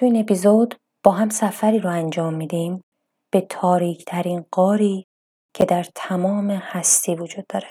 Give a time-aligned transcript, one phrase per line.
[0.00, 2.84] تو این اپیزود با هم سفری رو انجام میدیم
[3.32, 5.06] به تاریک ترین قاری
[5.54, 7.68] که در تمام هستی وجود داره.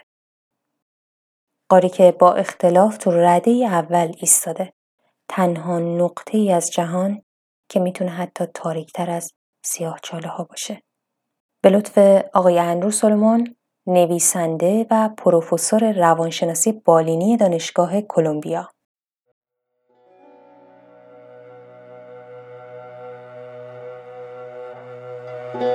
[1.70, 4.74] قاری که با اختلاف تو رده اول ایستاده.
[5.30, 7.22] تنها نقطه ای از جهان
[7.70, 9.34] که می‌تونه حتی تاریکتر از
[9.66, 10.82] سیاه چاله ها باشه.
[11.64, 11.98] به لطف
[12.34, 13.56] آقای اندرو سولومون
[13.88, 18.70] نویسنده و پروفسور روانشناسی بالینی دانشگاه کلمبیا
[25.60, 25.66] به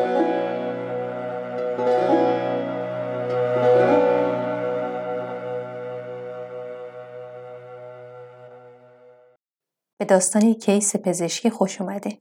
[10.08, 12.18] داستان کیس پزشکی خوش اومده.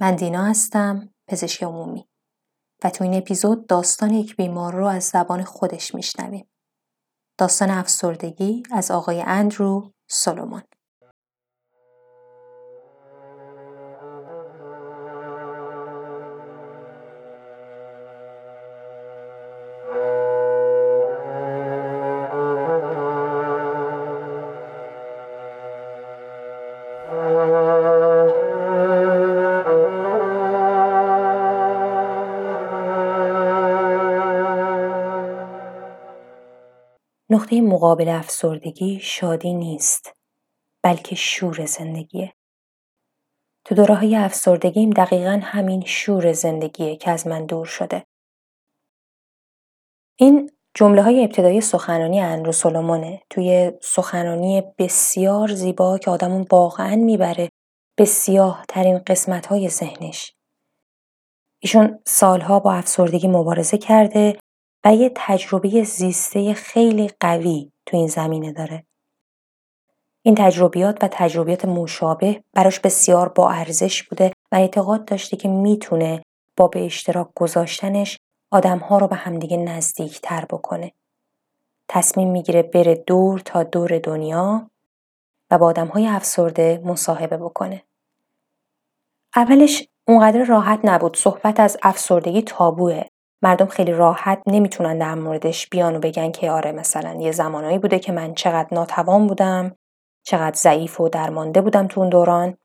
[0.00, 2.08] من دینا هستم، پزشک عمومی.
[2.84, 6.50] و تو این اپیزود داستان یک بیمار رو از زبان خودش میشنویم.
[7.38, 10.62] داستان افسردگی از آقای اندرو سولومون.
[37.34, 40.12] نقطه مقابل افسردگی شادی نیست
[40.84, 42.34] بلکه شور زندگیه.
[43.64, 48.04] تو دوره های افسردگیم دقیقا همین شور زندگیه که از من دور شده.
[50.18, 57.48] این جمله های ابتدایی سخنرانی اندرو سولومونه توی سخنرانی بسیار زیبا که آدمون واقعا می‌بره
[57.98, 60.32] به سیاه ترین قسمت های ذهنش.
[61.62, 64.38] ایشون سالها با افسردگی مبارزه کرده
[64.84, 68.84] و یه تجربه زیسته خیلی قوی تو این زمینه داره.
[70.22, 76.22] این تجربیات و تجربیات مشابه براش بسیار با ارزش بوده و اعتقاد داشته که می‌تونه
[76.56, 78.18] با به اشتراک گذاشتنش
[78.50, 80.92] آدمها رو به همدیگه نزدیک تر بکنه.
[81.88, 84.70] تصمیم می‌گیره بره دور تا دور دنیا
[85.50, 87.82] و با آدمهای افسرده مصاحبه بکنه.
[89.36, 93.04] اولش اونقدر راحت نبود صحبت از افسردگی تابوه
[93.44, 97.98] مردم خیلی راحت نمی‌تونن در موردش بیان و بگن که آره مثلا یه زمانایی بوده
[97.98, 99.76] که من چقدر ناتوان بودم
[100.26, 102.56] چقدر ضعیف و درمانده بودم تو اون دوران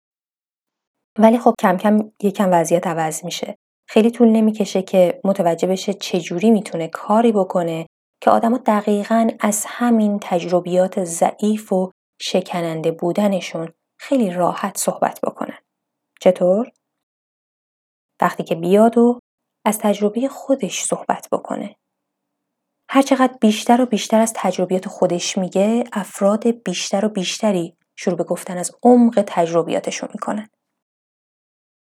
[1.17, 3.57] ولی خب کم کم یکم وضعیت عوض میشه
[3.89, 7.85] خیلی طول نمی‌کشه که متوجه بشه چجوری می‌تونه کاری بکنه
[8.21, 11.91] که آدما دقیقا از همین تجربیات ضعیف و
[12.21, 15.57] شکننده بودنشون خیلی راحت صحبت بکنن.
[16.21, 16.71] چطور؟
[18.21, 19.18] وقتی که بیاد و
[19.69, 21.75] از تجربه خودش صحبت بکنه.
[22.89, 28.57] هرچقدر بیشتر و بیشتر از تجربیات خودش میگه افراد بیشتر و بیشتری شروع به گفتن
[28.57, 30.49] از عمق تجربیاتشون می‌کنن.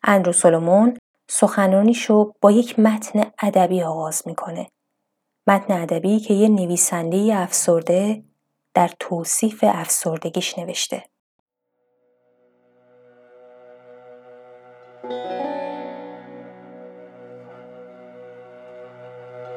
[0.02, 0.98] اندرو سولومون
[1.28, 4.70] سخنرانیشو با یک متن ادبی آغاز می‌کنه.
[5.46, 8.24] متن ادبی که یه نویسنده افسرده
[8.74, 11.04] در توصیف افسردگیش نوشته.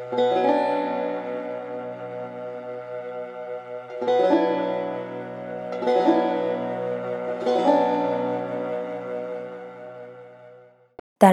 [0.09, 0.17] در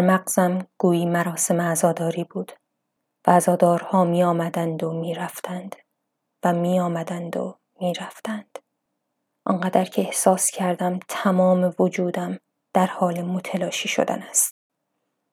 [0.00, 2.52] مغزم گویی مراسم عزاداری بود
[3.26, 5.76] و عزادارها می آمدند و می رفتند
[6.44, 8.58] و می آمدند و می رفتند.
[9.46, 12.38] آنقدر که احساس کردم تمام وجودم
[12.74, 14.54] در حال متلاشی شدن است.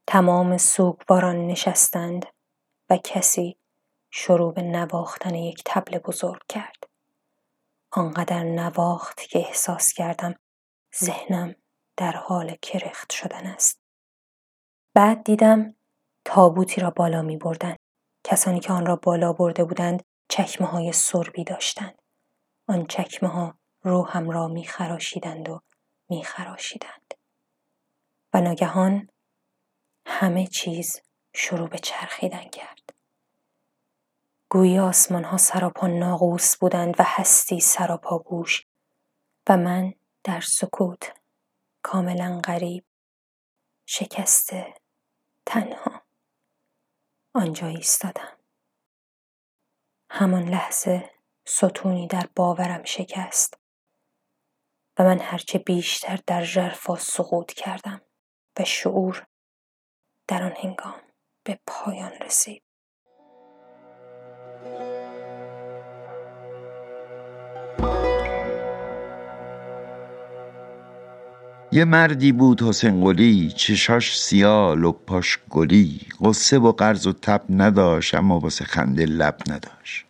[0.07, 2.25] تمام سوگواران نشستند
[2.89, 3.57] و کسی
[4.11, 6.83] شروع به نواختن یک تبل بزرگ کرد.
[7.91, 10.35] آنقدر نواخت که احساس کردم
[11.03, 11.55] ذهنم
[11.97, 13.81] در حال کرخت شدن است.
[14.93, 15.75] بعد دیدم
[16.25, 17.75] تابوتی را بالا می بردن.
[18.23, 22.01] کسانی که آن را بالا برده بودند چکمه های سربی داشتند.
[22.67, 25.61] آن چکمه ها روحم را می خراشیدند و
[26.09, 27.13] می خراشیدند.
[28.33, 29.09] و ناگهان
[30.05, 31.01] همه چیز
[31.33, 32.93] شروع به چرخیدن کرد.
[34.53, 38.67] گویی آسمان ها سراپا ناقوس بودند و هستی سراپا گوش
[39.49, 39.93] و من
[40.23, 41.13] در سکوت
[41.83, 42.85] کاملا غریب
[43.85, 44.73] شکسته
[45.45, 46.01] تنها
[47.33, 48.37] آنجا ایستادم
[50.09, 51.11] همان لحظه
[51.45, 53.57] ستونی در باورم شکست
[54.99, 58.01] و من هرچه بیشتر در ژرفا سقوط کردم
[58.59, 59.27] و شعور
[60.27, 61.02] در آن هنگام
[61.45, 62.61] به پایان رسید.
[71.71, 75.99] یه مردی بود حسین قلی چشاش سیاه لپاش گلی.
[76.21, 80.05] قصه و قرض و تب نداشت اما واسه خنده لب نداشت.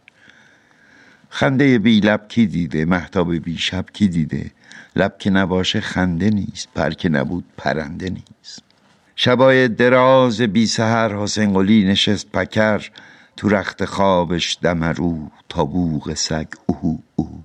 [1.30, 4.52] خنده بی لب کی دیده؟ محتاب بی شب کی دیده؟
[4.96, 8.73] لب که نباشه خنده نیست پر که نبود پرنده نیست.
[9.16, 12.90] شبای دراز بی سهر حسین قلی نشست پکر
[13.38, 16.48] تو رخت خوابش دمرو تا بوغ سگ.
[16.66, 17.38] اوهو اوهو.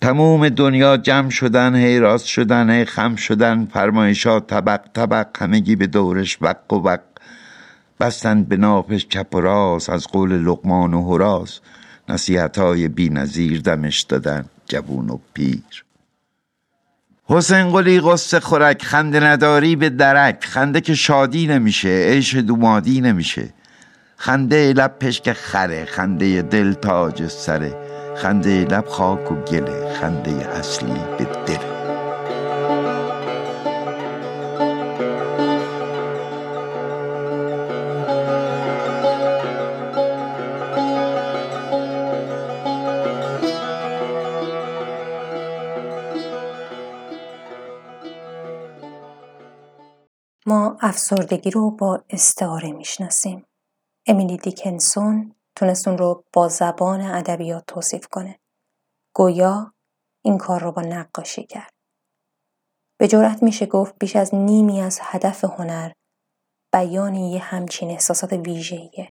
[0.00, 5.86] تموم دنیا جمع شدن هی راست شدن هی خم شدن فرمایشات طبق طبق همگی به
[5.86, 7.00] دورش وق و وق.
[8.00, 11.60] بستند به ناپش چپ و راست از قول لقمان و هراس
[12.08, 15.84] نصیحت های بی نظیر دمش دادن جوون و پیر.
[17.32, 20.44] حسین قلی قصه خورک خنده نداری به درک.
[20.44, 23.48] خنده که شادی نمیشه عیش دومادی نمیشه.
[24.16, 27.76] خنده لب پشک خره خنده دل تاج سره.
[28.16, 31.69] خنده لب خاک و گله خنده اصلی به دل
[50.82, 53.46] افسردگی رو با استعاره می‌شناسیم.
[54.06, 58.38] امیلی دیکنسون تونست اون رو با زبان ادبیات توصیف کنه.
[59.14, 59.74] گویا
[60.24, 61.70] این کار رو با نقاشی کرد.
[63.00, 65.92] به جرات میشه گفت بیش از نیمی از هدف هنر
[66.72, 69.10] بیان یه همچین احساسات ویژه‌ایه.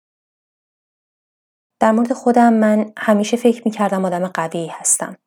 [1.81, 5.17] در مورد خودم من همیشه فکر می‌کردم آدم قوی هستم.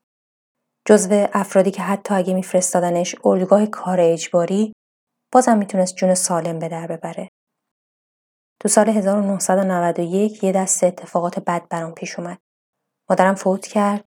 [0.87, 4.73] جزو افرادی که حتی اگه میفرستادنش اردوگاه کار اجباری
[5.33, 7.31] بازم می‌تونست جون سالم به در ببره.
[8.61, 12.39] تو سال 1991 یه دست اتفاقات بد برام پیش اومد.
[13.11, 14.05] مادرم فوت کرد.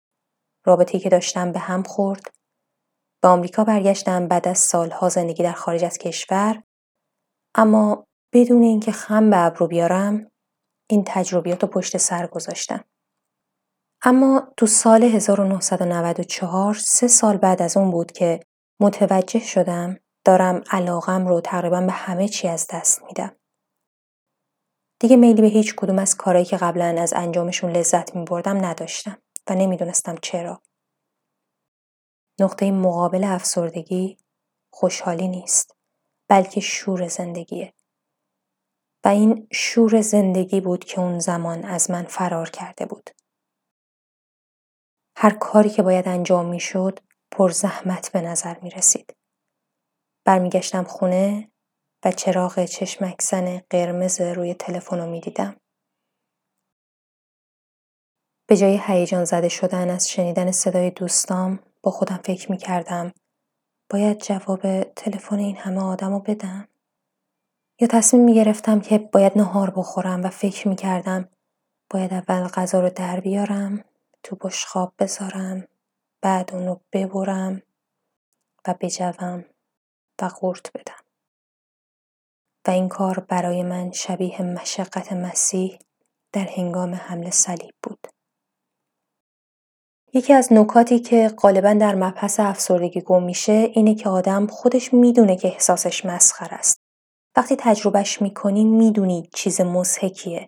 [0.66, 2.32] رابطه‌ای که داشتم به هم خورد.
[3.22, 6.64] به آمریکا برگشتم بعد از سالها زندگی در خارج از کشور.
[7.56, 10.32] اما بدون اینکه خم به ابرو بیارم
[10.90, 12.84] این تجربیات رو پشت سر گذاشتم.
[14.04, 18.40] اما تو سال 1994 سه سال بعد از اون بود که
[18.82, 23.36] متوجه شدم دارم علاقم رو تقریبا به همه چی از دست میدم.
[25.00, 29.18] دیگه میلی به هیچ کدوم از کارهایی که قبلا از انجامشون لذت می بردم نداشتم
[29.50, 30.62] و نمی‌دونستم چرا.
[32.40, 34.18] نقطه مقابل افسردگی
[34.74, 35.76] خوشحالی نیست
[36.28, 37.74] بلکه شور زندگیه.
[39.04, 43.10] و این شور زندگی بود که اون زمان از من فرار کرده بود.
[45.18, 47.00] هر کاری که باید انجام می شد
[47.32, 49.19] پر زحمت به نظر می رسید.
[50.30, 51.52] برمیگشتم خونه
[52.06, 55.56] و چراغ چشمکزن قرمز روی تلفن رو می‌دیدم.
[58.48, 63.12] به جای هیجان زده شدن از شنیدن صدای دوستام با خودم فکر می کردم
[63.90, 66.68] باید جواب تلفن این همه آدم رو بدم.
[67.80, 71.30] یا تصمیم می گرفتم که باید نهار بخورم و فکر می کردم
[71.90, 73.84] باید اول غذا رو در بیارم
[74.24, 75.68] تو بشخاب بذارم
[76.22, 77.62] بعد اونو ببرم
[78.68, 79.46] و بجوم
[80.22, 81.04] و قورت بدم.
[82.68, 85.80] و این کار برای من شبیه مشقت مسیح
[86.34, 88.08] در هنگام حمل صلیب بود.
[90.14, 95.36] یکی از نکاتی که غالبا در مبحث افسردگی گم میشه اینه که آدم خودش می‌دونه
[95.36, 96.80] که احساسش مسخر است.
[97.38, 100.48] وقتی تجربهش می‌کنی می‌دونی چیز مزهکیه.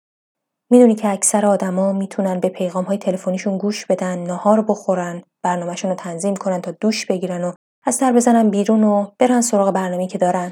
[0.71, 5.95] می‌دونی که اکثر آدما می‌تونن به پیغام های تلفنیشون گوش بدن، نهار بخورن، برنامهشون رو
[5.95, 10.17] تنظیم کنن تا دوش بگیرن و از در بزنن بیرون و برن سراغ برنامه‌ای که
[10.17, 10.51] دارن.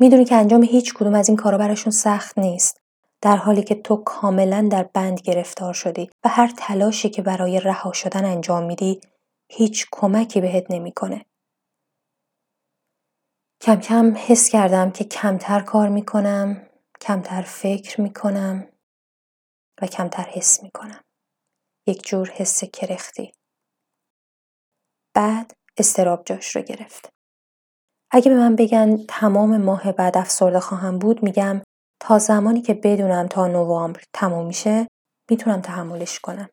[0.00, 2.80] می‌دونی که انجام هیچ کدوم از این کارا براشون سخت نیست.
[3.20, 7.92] در حالی که تو کاملا در بند گرفتار شدی و هر تلاشی که برای رها
[7.92, 9.00] شدن انجام میدی
[9.48, 11.24] هیچ کمکی بهت نمی‌کنه.
[13.60, 16.66] کم کم حس کردم که کمتر کار می‌کنم،
[17.00, 18.68] کمتر فکر می‌کنم
[19.82, 21.04] و کمتر حس می‌کنم.
[21.86, 23.32] یک جور حس کرختی.
[25.14, 27.08] بعد استراب جاش رو گرفت.
[28.10, 31.62] اگه به من بگن تمام ماه بعد افسرده خواهم بود میگم
[32.00, 34.86] تا زمانی که بدونم تا نوامبر تموم میشه
[35.30, 36.48] می‌تونم تحملش کنم.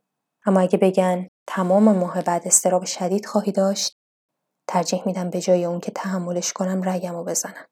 [0.46, 3.94] اما اگه بگن تمام ماه بعد استراب شدید خواهی داشت
[4.70, 7.66] ترجیح میدم به جای اون که تحملش کنم رگم رو بزنم.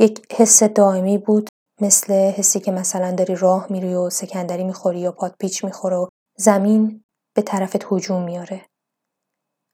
[0.00, 1.48] یک حس دائمی بود
[1.80, 6.06] مثل حسی که مثلا داری راه میری و سکندری می‌خوری یا پات پیچ می‌خوره و
[6.36, 7.04] زمین
[7.36, 8.66] به طرفت هجوم میاره.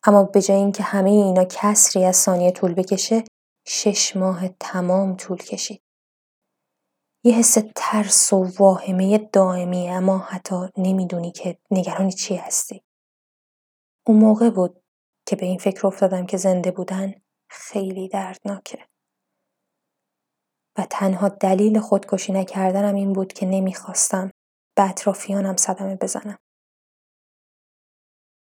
[0.05, 3.25] اما به جای اینکه همه اینا کسری از ثانیه طول بکشه
[3.67, 5.83] شش ماه تمام طول کشید.
[7.25, 12.83] یه حس ترس و واهمه دائمی اما حتی نمی‌دونی که نگرانی چی هستی.
[14.07, 14.83] اون موقع بود
[15.27, 17.15] که به این فکر افتادم که زنده بودن
[17.51, 18.87] خیلی دردناکه.
[20.79, 24.31] و تنها دلیل خودکشی نکردنم این بود که نمی‌خواستم
[24.77, 26.39] به اطرافیانم صدمه بزنم.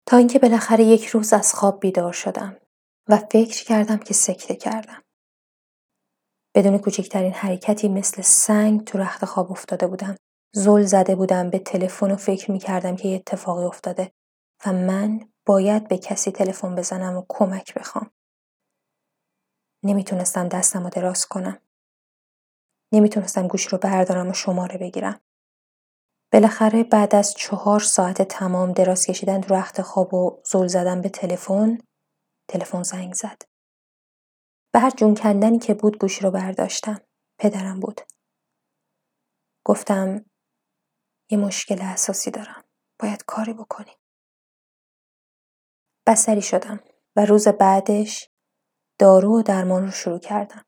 [0.10, 2.58] تا اینکه بالاخره یک روز از خواب بیدار شدم
[3.10, 5.04] و فکر کردم که سکته کردم.
[6.56, 10.16] بدون کوچکترین حرکتی مثل سنگ تو رخت خواب افتاده بودم.
[10.54, 14.12] زل زده بودم به تلفن و فکر می کردم که یه اتفاقی افتاده
[14.66, 18.12] و من باید به کسی تلفن بزنم و کمک بخوام.
[19.84, 21.62] نمی‌تونستم دستم رو دراز کنم.
[22.94, 25.22] نمی‌تونستم گوش رو بردارم و شماره بگیرم.
[26.34, 31.10] بالاخره بعد از چهار ساعت تمام دراز کشیدن تو رخت خواب و زل زدن به
[31.10, 31.78] تلفن
[32.50, 33.42] تلفن زنگ زد.
[34.74, 37.02] به هر جون کندنی که بود گوش رو برداشتم.
[37.40, 38.02] پدرم بود.
[39.66, 40.26] گفتم
[41.30, 42.64] یه مشکل اساسی دارم.
[43.00, 43.98] باید کاری بکنیم.
[46.08, 46.80] بستری شدم
[47.16, 48.30] و روز بعدش
[49.00, 50.66] دارو و درمان رو شروع کردم.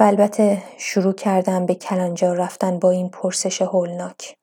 [0.00, 4.41] و البته شروع کردم به کلنجار رفتن با این پرسش هولناک.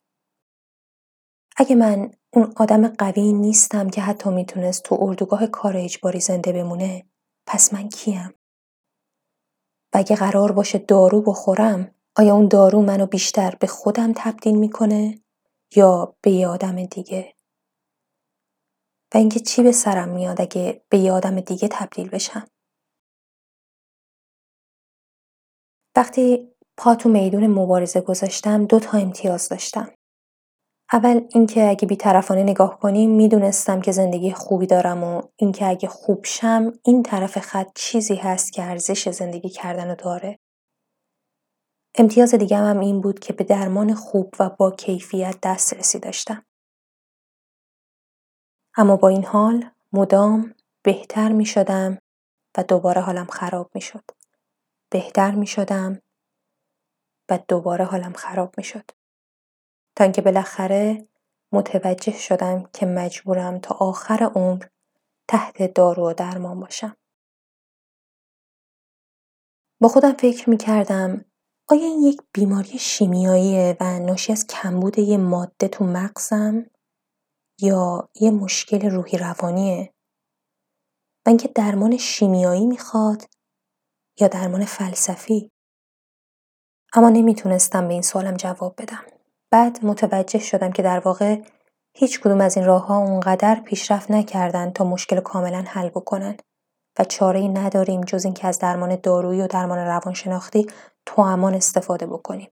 [1.61, 7.05] اگه من اون آدم قوی نیستم که حتی می‌تونست تو اردوگاه کار اجباری زنده بمونه
[7.45, 8.33] پس من کیم؟
[9.93, 15.21] و اگه قرار باشه دارو بخورم آیا اون دارو منو بیشتر به خودم تبدیل می‌کنه
[15.75, 17.35] یا به یه آدم دیگه؟
[19.13, 22.47] و اینکه چی به سرم میاد اگه به یه آدم دیگه تبدیل بشم؟
[25.95, 26.47] وقتی
[26.77, 29.98] پا تو میدون مبارزه گذاشتم دو تا امتیاز داشتم.
[30.93, 36.25] اول اینکه اگه بیطرفانه نگاه کنیم می‌دونستم که زندگی خوبی دارم و اینکه اگه خوب
[36.25, 40.39] شم این طرف خط چیزی هست که ارزش زندگی کردن رو داره.
[41.97, 46.45] امتیاز دیگه هم این بود که به درمان خوب و با کیفیت دسترسی داشتم.
[48.77, 51.97] اما با این حال مدام بهتر می شدم
[52.57, 54.03] و دوباره حالم خراب می شد.
[54.89, 56.01] بهتر می شدم
[57.29, 58.98] و دوباره حالم خراب می شد.
[59.99, 61.07] تا اینکه بالاخره
[61.51, 64.65] متوجه شدم که مجبورم تا آخر عمر
[65.27, 66.95] تحت دارو و درمان باشم.
[69.81, 71.25] با خودم فکر می کردم
[71.69, 76.65] آیا این یک بیماری شیمیاییه و ناشی از کمبود یه ماده تو مغزم
[77.61, 79.93] یا یه مشکل روحی روانیه؟
[81.25, 83.23] و اینکه درمان شیمیایی می‌خواد
[84.19, 85.51] یا درمان فلسفی؟
[86.93, 89.18] اما نمی‌تونستم به این سوالم جواب بدم.
[89.51, 91.41] بعد متوجه شدم که در واقع
[91.97, 96.37] هیچ کدوم از این راه ها اونقدر پیشرفت نکردن تا مشکل کاملا حل بکنن
[96.99, 100.67] و چاره ای نداریم جز اینکه از درمان دارویی و درمان روانشناختی
[101.17, 102.51] امان استفاده بکنیم.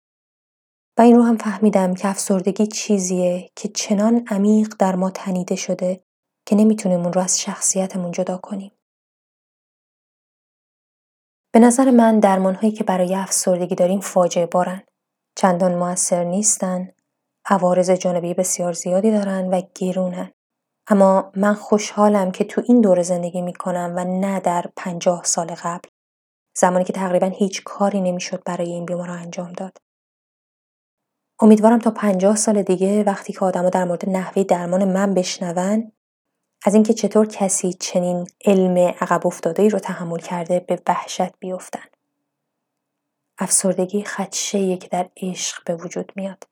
[0.99, 6.05] و این رو هم فهمیدم که افسردگی چیزیه که چنان عمیق در ما تنیده شده
[6.47, 8.73] که نمی‌تونیم اون رو از شخصیتمون جدا کنیم.
[11.53, 14.83] به نظر من درمان هایی که برای افسردگی داریم فاجعه بارن.
[15.41, 16.89] چندان موثر نیستن،
[17.45, 20.33] عوارض جانبی بسیار زیادی دارن و گیرونن.
[20.89, 25.89] اما من خوشحالم که تو این دور زندگی می‌کنم و نه در پنجاه سال قبل.
[26.57, 29.77] زمانی که تقریبا هیچ کاری نمی‌شد برای این بیمار انجام داد.
[31.41, 35.93] امیدوارم تا پنجاه سال دیگه وقتی که آدما در مورد نحوه درمان من بشنون
[36.65, 41.90] از اینکه چطور کسی چنین علم عقب افتاده رو تحمل کرده به وحشت بیفتن.
[43.41, 46.45] افسردگی خدشه که در عشق به وجود میاد.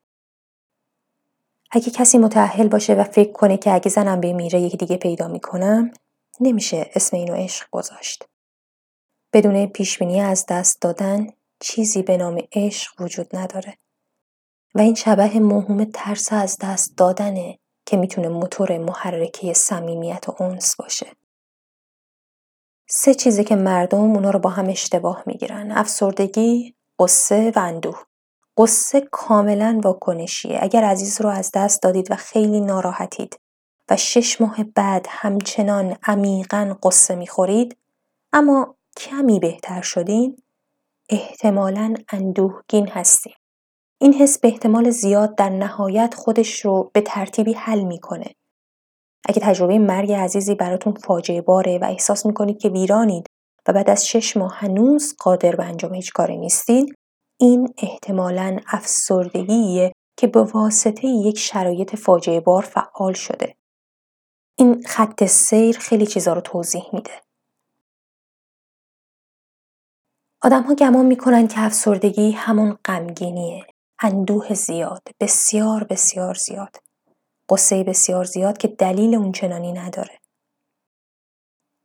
[1.70, 5.92] اگه کسی متعهل باشه و فکر کنه که اگه زنم بمیره یکی دیگه پیدا می‌کنم
[6.40, 8.24] نمیشه اسم اینو عشق گذاشت.
[9.32, 11.26] بدون پیشبینی از دست دادن
[11.60, 13.78] چیزی به نام عشق وجود نداره.
[14.74, 20.76] و این شبه موهوم ترس از دست دادنه که می‌تونه موتور محرکه صمیمیت و اونس
[20.76, 21.06] باشه.
[22.90, 25.70] سه چیزی که مردم اونا رو با هم اشتباه می‌گیرن.
[25.70, 28.02] افسردگی، قصه و اندوه.
[28.56, 30.58] قصه کاملا واکنشیه.
[30.62, 33.40] اگر عزیز رو از دست دادید و خیلی ناراحتید
[33.90, 37.76] و شش ماه بعد همچنان عمیقا قصه می‌خورید
[38.32, 40.42] اما کمی بهتر شدین
[41.08, 43.34] احتمالا اندوهگین هستیم.
[44.00, 48.34] این حس به احتمال زیاد در نهایت خودش رو به ترتیبی حل می‌کنه.
[49.28, 53.26] اگه تجربه مرگ عزیزی براتون فاجعه باره و احساس می‌کنید که ویرانید
[53.68, 56.94] و بعد از شش ماه هنوز قادر به انجام هیچ کاری نیستید
[57.40, 63.54] این احتمالا افسردگیه که به واسطه یک شرایط فاجعه بار فعال شده.
[64.58, 67.10] این خط سیر خیلی چیزا رو توضیح میده.
[70.42, 73.66] آدم ها گمان می‌کنن که افسردگی همون غمگینیه
[74.00, 76.76] اندوه زیاد بسیار بسیار زیاد
[77.50, 80.17] قصه بسیار زیاد که دلیل اون چنانی نداره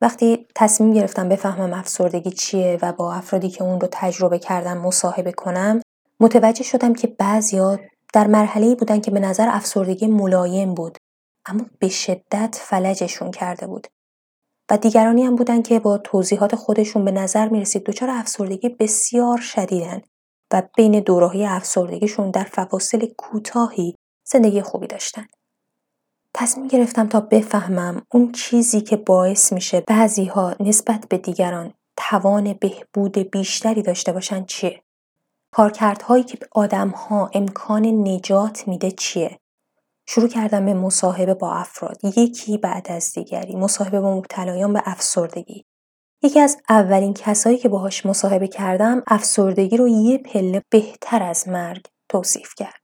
[0.03, 5.31] وقتی تصمیم گرفتم بفهمم افسردگی چیه و با افرادی که اون رو تجربه کردم مصاحبه
[5.31, 5.81] کنم
[6.19, 7.79] متوجه شدم که بعضیا
[8.13, 10.97] در مرحله بودن که به نظر افسردگی ملایم بود
[11.45, 13.87] اما به شدت فلجشون کرده بود
[14.71, 19.37] و دیگرانی هم بودن که با توضیحات خودشون به نظر می رسید دچار افسردگی بسیار
[19.37, 20.01] شدیدن
[20.53, 23.95] و بین دوره‌های افسردگیشون در فواصل کوتاهی
[24.27, 25.25] زندگی خوبی داشتن.
[26.33, 32.53] تصمیم گرفتم تا بفهمم اون چیزی که باعث میشه بعضی ها نسبت به دیگران توان
[32.53, 34.83] بهبود بیشتری داشته باشن چیه؟
[35.51, 39.39] کارکردهایی که به آدم ها امکان نجات میده چیه؟
[40.07, 45.65] شروع کردم به مصاحبه با افراد یکی بعد از دیگری مصاحبه با مبتلایان به افسردگی
[46.23, 51.85] یکی از اولین کسایی که باهاش مصاحبه کردم افسردگی رو یه پله بهتر از مرگ
[52.09, 52.82] توصیف کرد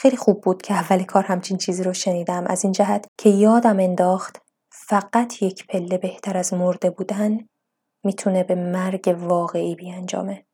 [0.00, 3.80] خیلی خوب بود که اول کار همچین چیزی رو شنیدم از این جهت که یادم
[3.80, 4.38] انداخت
[4.72, 7.38] فقط یک پله بهتر از مرده بودن
[8.04, 10.46] می‌تونه به مرگ واقعی بیانجامه.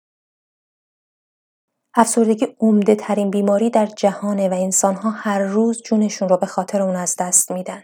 [1.95, 6.97] افسردگی عمده ترین بیماری در جهانه و انسانها هر روز جونشون رو به خاطر اون
[6.97, 7.83] از دست میدن.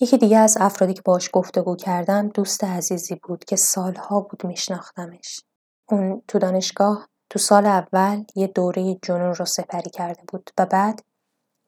[0.00, 5.40] یکی دیگه از افرادی که باش گفتگو کردم دوست عزیزی بود که سالها بود میشناختمش.
[5.88, 11.02] اون تو دانشگاه تو سال اول یه دوره جنون رو سپری کرده بود و بعد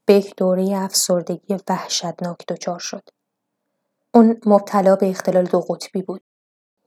[0.07, 3.09] به یک دوره افسردگی وحشتناک دچار شد.
[4.15, 6.23] اون مبتلا به اختلال دو قطبی بود.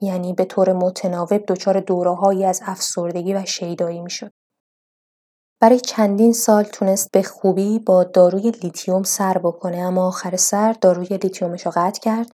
[0.02, 4.32] یعنی به طور متناوب دچار دورههایی از افسردگی و شیدایی می‌شد.
[5.62, 11.08] برای چندین سال تونست به خوبی با داروی لیتیوم سر بکنه اما آخر سر داروی
[11.08, 12.32] لیتیومش رو قطع کرد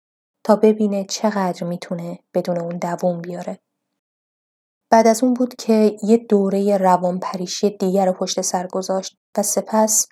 [0.43, 3.59] تا ببینه چقدر می‌تونه بدون اون دووم بیاره.
[4.91, 10.07] بعد از اون بود که یه دوره روانپریشی دیگر رو پشت سر گذاشت و سپس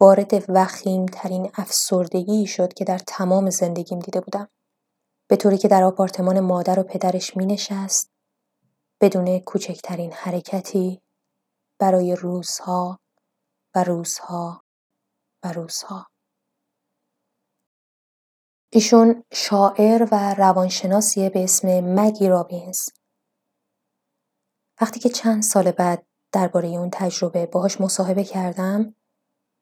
[0.00, 4.48] وارد وخیم ترین افسردگی شد که در تمام زندگیم دیده بودم.
[5.28, 8.10] به طوری که در آپارتمان مادر و پدرش می نشست
[9.00, 11.02] بدون کوچکترین حرکتی
[11.78, 12.98] برای روزها
[13.74, 14.62] و روزها
[15.44, 16.06] و روزها.
[18.72, 22.78] ایشون شاعر و روانشناسیه به اسم مگی رابینز
[24.80, 28.94] وقتی که چند سال بعد درباره اون تجربه باهاش مصاحبه کردم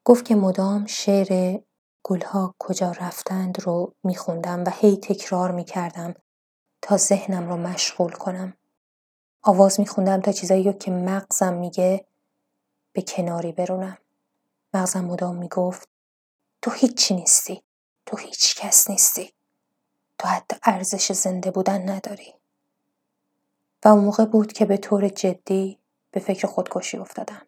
[0.05, 1.61] گفت که مدام شعر
[2.03, 6.15] گلها کجا رفتند رو میخوندم و هی تکرار می‌کردم
[6.83, 8.57] تا ذهنم رو مشغول کنم.
[9.43, 12.07] آواز میخوندم تا چیزایی رو که مغزم میگه
[12.93, 13.99] به کناری برونم.
[14.75, 15.89] مغزم مدام می‌گفت
[16.63, 17.63] تو هیچی نیستی.
[18.07, 19.33] تو هیچ کس نیستی.
[20.19, 22.36] تو حتی ارزش زنده بودن نداری.
[23.91, 25.79] اون موقع بود که به طور جدی
[26.11, 27.43] به فکر خودکشی افتادم.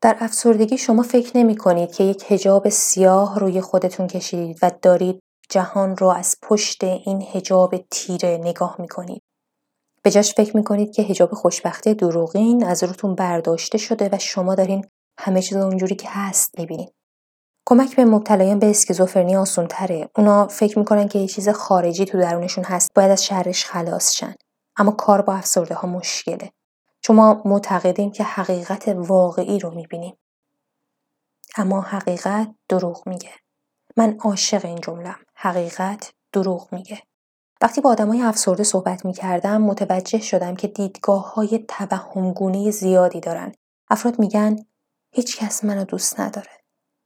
[0.00, 5.20] در افسردگی شما فکر نمی کنید که یک هجاب سیاه روی خودتون کشیدید و دارید
[5.50, 9.22] جهان رو از پشت این هجاب تیره نگاه می کنید.
[10.02, 14.54] به جاش فکر می کنید که هجاب خوشبختی دروغین از روتون برداشته شده و شما
[14.54, 14.84] دارین
[15.20, 16.92] همه چیز اونجوری که هست می‌بینید.
[17.66, 20.08] کمک به مبتلایان به اسکیزوفرنی آسون تره.
[20.16, 22.90] اونا فکر می‌کنن که یه چیز خارجی تو درونشون هست.
[22.94, 24.34] باید از شرش خلاص شن.
[24.78, 26.52] اما کار با افسرده ها مشکله.
[27.00, 30.16] چون ما معتقدیم که حقیقت واقعی رو می‌بینیم.
[31.56, 33.30] اما حقیقت دروغ میگه.
[33.96, 37.02] من عاشق این جمله حقیقت دروغ میگه.
[37.62, 43.52] وقتی با آدمای افسرده صحبت می‌کردم متوجه شدم که دیدگاه های توهمگونه زیادی دارن.
[43.90, 44.56] افراد میگن
[45.10, 46.50] هیچ کس منو دوست نداره.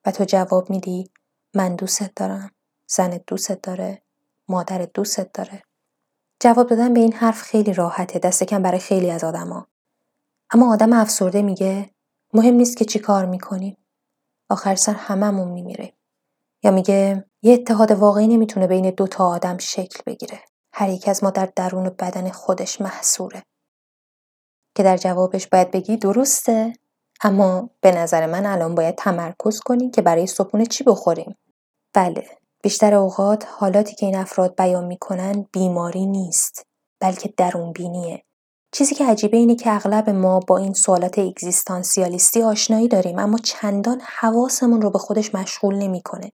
[0.06, 1.10] و تو جواب میدی
[1.54, 2.50] من دوستت دارم.
[2.86, 4.02] زنت دوستت داره.
[4.48, 5.62] مادرت دوستت داره.
[6.42, 9.66] جواب دادن به این حرف خیلی راحته دست کم برای خیلی از آدما.
[10.50, 11.90] اما آدم افسرده میگه
[12.34, 13.76] مهم نیست که چی کار می‌کنیم.
[14.50, 15.92] آخر سر هممون میمیریم.
[16.62, 20.40] یا میگه یه اتحاد واقعی نمی‌تونه بین دو تا آدم شکل بگیره.
[20.72, 23.42] هر یک از ما در درون بدن خودش محصوره.
[24.76, 26.72] که در جوابش باید بگی درسته
[27.22, 31.34] اما به نظر من الان باید تمرکز کنیم که برای صبحونه چی بخوریم.
[31.94, 36.62] بله بیشتر اوقات حالاتی که این افراد بیان می‌کنن بیماری نیست
[37.00, 38.22] بلکه درون بینیه
[38.74, 44.00] چیزی که عجیبه اینه که اغلب ما با این سوالات اگزیستانسیالیستی آشنایی داریم اما چندان
[44.00, 46.32] حواسمون رو به خودش مشغول نمی‌کنه.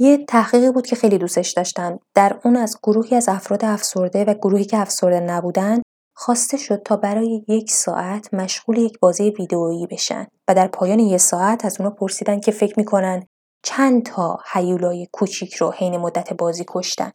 [0.00, 1.98] یه تحقیقی بود که خیلی دوستش داشتم.
[2.14, 5.82] در اون از گروهی از افراد افسرده و گروهی که افسرده نبودن
[6.16, 11.20] خواسته شد تا برای یک ساعت مشغول یک بازی ویدئویی بشن و در پایان یک
[11.20, 13.26] ساعت از اونا پرسیدن که فکر می‌کنن
[13.62, 17.12] چند تا حیولای کوچیک رو حین مدت بازی کشتن.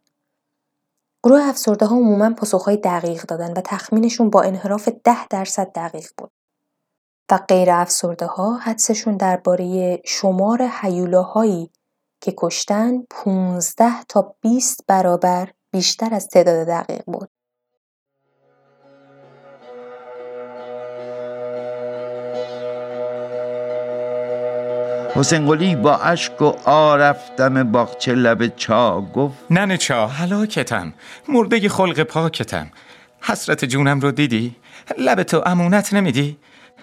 [1.24, 6.30] گروه افسرده ها عموما پاسخهای دقیق دادن و تخمینشون با انحراف ده درصد دقیق بود.
[7.30, 11.70] و غیر افسرده ها حدسشون درباره شمار حیولاهایی
[12.20, 17.30] که کشتن 15 تا 20 برابر بیشتر از تعداد دقیق بود.
[25.16, 29.34] حسین قلی با اشک و آرفتم باغچه لب چا گفت.
[29.50, 30.92] ننه چا هلاکتم
[31.28, 32.70] مرده خلق پاکتم.
[33.20, 34.54] حسرت جونم رو دیدی؟
[34.98, 36.36] لب تو امونت نمیدی؟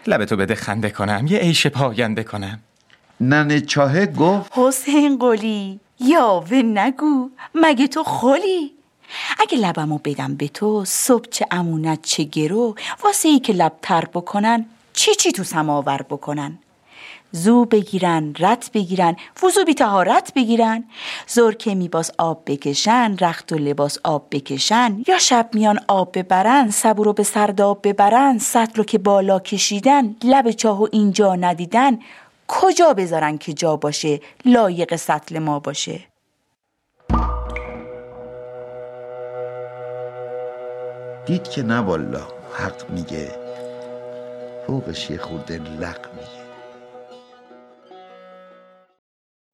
[0.08, 2.60] لب تو بده خنده کنم یه عیش پاینده کنم.
[3.22, 4.52] ننه چاهه گفت.
[4.56, 8.72] حسین قلی یاوه نگو مگه تو خلی؟
[9.40, 14.06] اگه لبمو بدم به تو صبح چه امونت چه گرو واسه ای که لب تر
[14.14, 16.58] بکنن چی چی تو سماور بکنن؟
[17.32, 20.84] زو بگیرن رت بگیرن وضو بی تهارت بگیرن.
[21.28, 25.04] زور که میباس آب بکشن رخت و لباس آب بکشن.
[25.08, 30.16] یا شب میان آب ببرن صبور رو به سرداب ببرن سطل رو که بالا کشیدن
[30.24, 32.00] لب چاهو اینجا ندیدن.
[32.48, 36.00] کجا بذارن که جا باشه لایق سطل ما باشه؟
[41.26, 43.32] دید که نه والا حق میگه.
[44.68, 46.41] فوقش یه خورده لق میگه.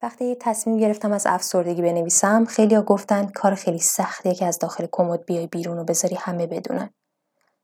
[0.01, 5.25] وقتی تصمیم گرفتم از افسردگی بنویسم خیلیا گفتن کار خیلی سختیه که از داخل کمد
[5.25, 6.89] بیای بیرون و بذاری همه بدونن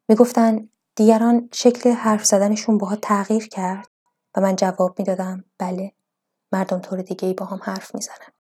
[0.09, 3.87] می‌گفتن دیگران شکل حرف زدنشون باها تغییر کرد
[4.35, 5.91] و من جواب می‌دادم بله
[6.51, 8.33] مردم طور دیگه ای با هم حرف می‌زنن.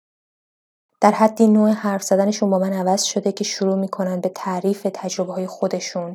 [1.01, 5.33] در حدی نوع حرف زدنشون با من عوض شده که شروع می‌کنن به تعریف تجربه
[5.33, 6.13] های خودشون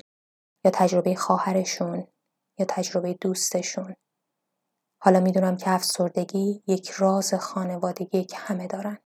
[0.64, 2.06] یا تجربه خواهرشون
[2.58, 3.96] یا تجربه دوستشون.
[5.00, 8.98] حالا می‌دونم که افسردگی یک راز خانوادگی که همه دارن.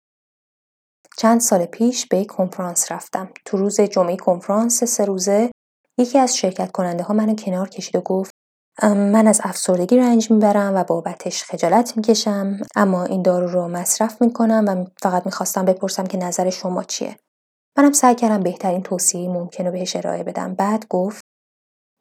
[1.18, 3.30] چند سال پیش به یک کنفرانس رفتم.
[3.46, 5.52] تو روز جمعه کنفرانس سه روزه
[5.98, 8.32] یکی از شرکت کننده ها منو کنار کشید و گفت
[8.84, 14.66] من از افسردگی رنج می‌برم و بابتش خجالت می‌کشم اما این دارو رو مصرف می‌کنم
[14.68, 17.20] و فقط می‌خواستم بپرسم که نظر شما چیه
[17.78, 21.26] منم سعی کردم بهترین توصیه ممکن رو بهش ارائه بدم بعد گفت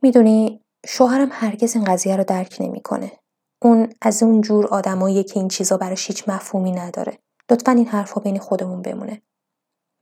[0.02, 3.12] می‌دونی شوهرم هرگز این قضیه رو درک نمی‌کنه
[3.62, 7.18] اون از اون جور آدماییه که این چیزا براش هیچ مفهومی نداره.
[7.50, 9.22] لطفا این حرفا بین خودمون بمونه.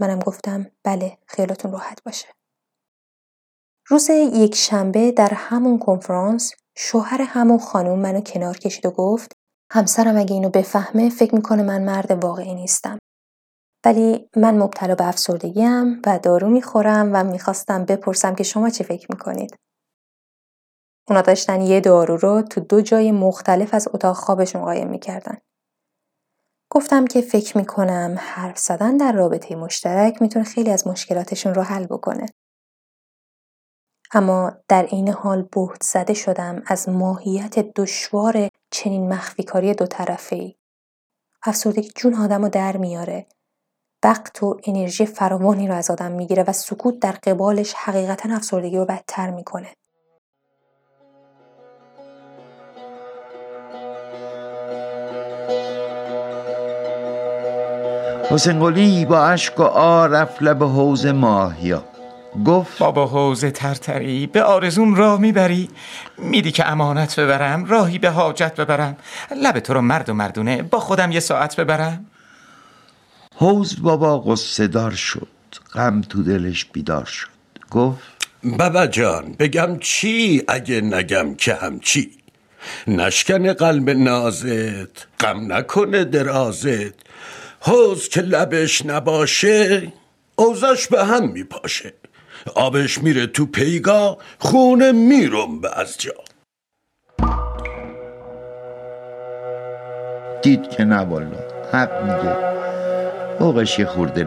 [0.00, 2.28] منم گفتم بله خیالتون راحت باشه.
[3.88, 9.32] روز یک شنبه در همون کنفرانس شوهر همون خانم منو کنار کشید و گفت
[9.72, 12.98] همسرم اگه اینو بفهمه فکر می‌کنه من مرد واقعی نیستم.
[13.84, 19.06] ولی من مبتلا به افسردگیم و دارو می‌خورم و می‌خواستم بپرسم که شما چه فکر
[19.10, 19.56] می‌کنید؟
[21.08, 25.38] اونا داشتن یه دارو رو تو دو جای مختلف از اتاق خوابشون قایم می‌کردن.
[26.70, 31.86] گفتم که فکر می‌کنم حرف زدن در رابطه مشترک می‌تونه خیلی از مشکلاتشون رو حل
[31.86, 32.26] بکنه.
[34.12, 40.54] اما در این حال بهت زده شدم از ماهیت دشوار چنین مخفیکاری دو طرفه ای.
[41.42, 43.26] افسردگی جون آدم رو در میاره.
[44.04, 48.84] وقت و انرژی فراوانی رو از آدم می‌گیره و سکوت در قبالش حقیقتا افسردگی رو
[48.84, 49.68] بدتر می‌کنه.
[58.30, 61.84] حسین قلی با اشک و آر رفت لب حوز ماهیا.
[62.44, 65.68] گفت بابا حوز ترتری به آرزوم راه می‌بری.
[66.18, 68.96] میدی که امانت ببرم راهی به حاجت ببرم.
[69.42, 72.06] لب تو رو مرد و مردونه با خودم یه ساعت ببرم.
[73.36, 75.28] حوز بابا قصه دار شد
[75.74, 77.28] غم تو دلش بیدار شد.
[77.70, 78.02] گفت
[78.44, 82.10] بابا جان بگم چی؟ اگه نگم که هم چی؟
[82.86, 86.94] نشکن قلب نازت غم نکنه درازت.
[87.60, 89.92] حوز که لبش نباشه
[90.36, 91.92] اوزش به هم میپاشه.
[92.54, 96.12] آبش میره تو پیگاه خونه میرم از جا.
[100.42, 101.38] دید که نه والا
[101.72, 102.36] حق میگه.
[103.38, 104.24] فوقش یه خورده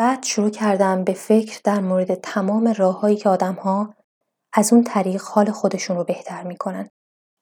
[0.00, 3.94] بعد شروع کردم به فکر در مورد تمام راههایی که آدمها
[4.52, 6.88] از اون طریق حال خودشون رو بهتر می‌کنن.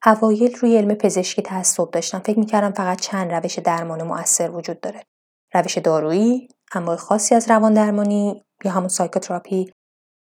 [0.06, 2.18] اوایل روی علم پزشکی تعصب داشتم.
[2.18, 5.02] فکر می‌کردم فقط چند روش درمان مؤثر وجود داره.
[5.54, 9.72] روش دارویی، انواع خاصی از روان درمانی یا همون سایکوتراپی،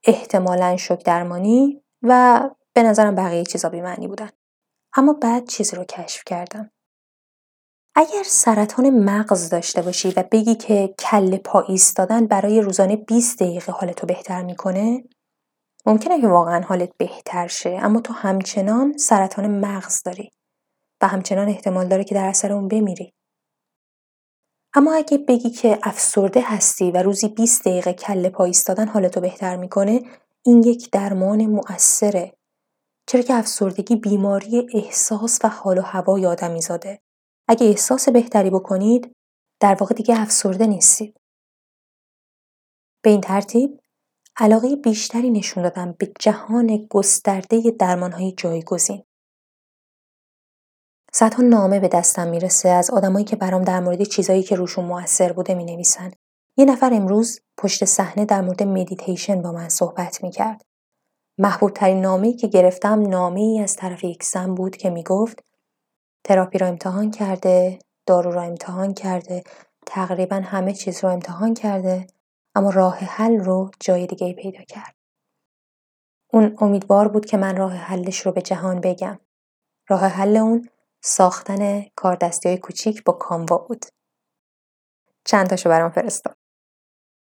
[0.06, 2.42] احتمالا شوک درمانی و
[2.74, 4.30] به نظرم بقیه چیزا معنی بودن.
[4.96, 6.72] اما بعد چیزی رو کشف کردم.
[7.98, 13.72] اگر سرطان مغز داشته باشی و بگی که کل پا ایستادن برای روزانه 20 دقیقه
[13.72, 15.04] حالتو بهتر می‌کنه
[15.86, 17.80] ممکنه که واقعا حالت بهتر شه.
[17.82, 20.32] اما تو همچنان سرطان مغز داری
[21.02, 23.14] و همچنان احتمال داره که در اثر اون بمیری.
[24.76, 29.56] اما اگه بگی که افسرده هستی و روزی 20 دقیقه کل پا ایستادن حالتو بهتر
[29.56, 30.02] می‌کنه
[30.46, 32.34] این یک درمان مؤثره.
[33.08, 37.05] چرا که افسردگی بیماری احساس و حال و هوای آدمی زاده.
[37.48, 39.16] اگه احساس بهتری بکنید
[39.60, 41.20] در واقع دیگه افسرده نیستید
[43.04, 43.82] به این ترتیب
[44.38, 49.04] علاقه بیشتری نشون دادم به جهان گسترده درمانهای جایگزین
[51.14, 55.34] صدها نامه به دستم می‌رسه از آدمایی که برام در مورد چیزایی که روشون موثر
[55.34, 56.12] بوده می نویسن.
[56.58, 60.62] یه نفر امروز پشت صحنه در مورد مدیتیشن با من صحبت می کرد.
[61.40, 65.45] محبوب ترین نامه‌ای که گرفتم نامه ای از طرف یک زن بود که می‌گفت
[66.26, 69.44] تراپی را امتحان کرده، دارو را امتحان کرده،
[69.86, 72.08] تقریبا همه چیز رو امتحان کرده
[72.56, 74.96] اما راه حل رو جای دیگه پیدا کرد.
[76.34, 79.20] اون امیدوار بود که من راه حلش رو به جهان بگم.
[79.90, 80.70] راه حل اون
[81.04, 83.86] ساختن کاردستی های کوچیک با کاموا بود.
[85.26, 86.36] چند تاشو برام فرستاد.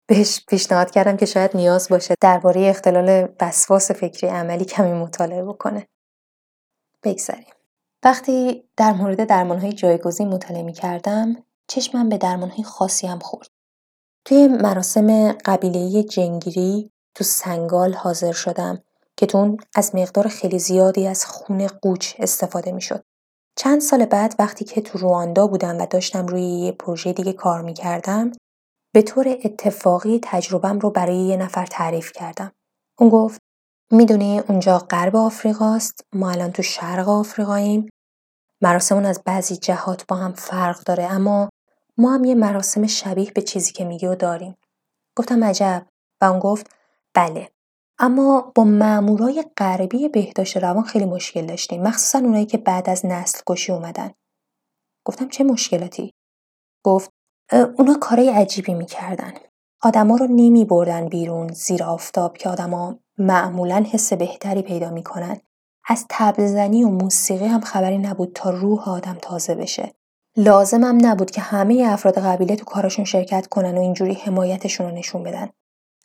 [0.08, 5.86] بهش پیشنهاد کردم که شاید نیاز باشه درباره اختلال وسواس فکری عملی کمی مطالعه بکنه.
[7.02, 7.55] بگذاریم.
[8.06, 11.36] وقتی در مورد درمانهای جایگزین مطالعه می کردم
[11.68, 13.48] چشمم به درمانهای خاصی هم خورد.
[14.24, 18.82] توی مراسم قبیلهی جنگیری تو سنگال حاضر شدم
[19.16, 23.04] که تون از مقدار خیلی زیادی از خون قوچ استفاده می شد.
[23.56, 27.62] چند سال بعد وقتی که تو رواندا بودم و داشتم روی یه پروژه دیگه کار
[27.62, 28.32] می کردم
[28.94, 32.52] به طور اتفاقی تجربم رو برای یه نفر تعریف کردم.
[32.98, 33.40] اون گفت
[33.92, 37.88] می‌دونی اونجا غرب آفریقاست ما الان تو شرق آفریقاییم
[38.62, 41.48] مراسمون از بعضی جهات با هم فرق داره اما
[41.98, 44.56] ما هم یه مراسم شبیه به چیزی که میگی و داریم.
[45.16, 45.86] گفتم عجب.
[46.20, 46.70] و اون گفت
[47.14, 47.50] بله.
[47.98, 51.82] اما با مامورای غربی بهداشت روان خیلی مشکل داشتیم.
[51.82, 54.10] مخصوصا اونایی که بعد از نسل کشی اومدن.
[55.04, 56.12] گفتم چه مشکلاتی؟
[56.84, 57.10] گفت
[57.52, 59.32] اونا کارای عجیبی می‌کردن.
[59.82, 65.40] آدما رو نمی بردن بیرون زیر آفتاب که آدما معمولا حس بهتری پیدا می‌کنن.
[65.88, 69.92] از تبلزنی و موسیقی هم خبری نبود تا روح آدم تازه بشه.
[70.36, 75.22] لازمم نبود که همه افراد قبیله تو کاراشون شرکت کنن و اینجوری حمایتشون رو نشون
[75.22, 75.48] بدن.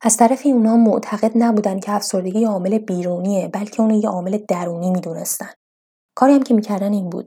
[0.02, 5.50] از طرف اونا معتقد نبودن که افسردگی عامل بیرونیه بلکه اونو یه عامل درونی می‌دونستن.
[6.16, 7.26] کاری هم که می‌کردن این بود.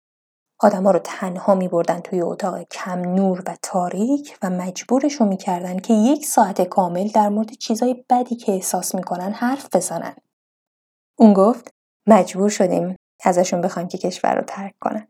[0.60, 6.26] آدما رو تنها میبردن توی اتاق کم نور و تاریک و مجبورشون می‌کردن که یک
[6.26, 10.16] ساعت کامل در مورد چیزای بدی که احساس می‌کنن حرف بزنن.
[11.18, 11.74] اون گفت
[12.08, 15.08] مجبور شدیم ازشون بخوایم که کشور رو ترک کنن.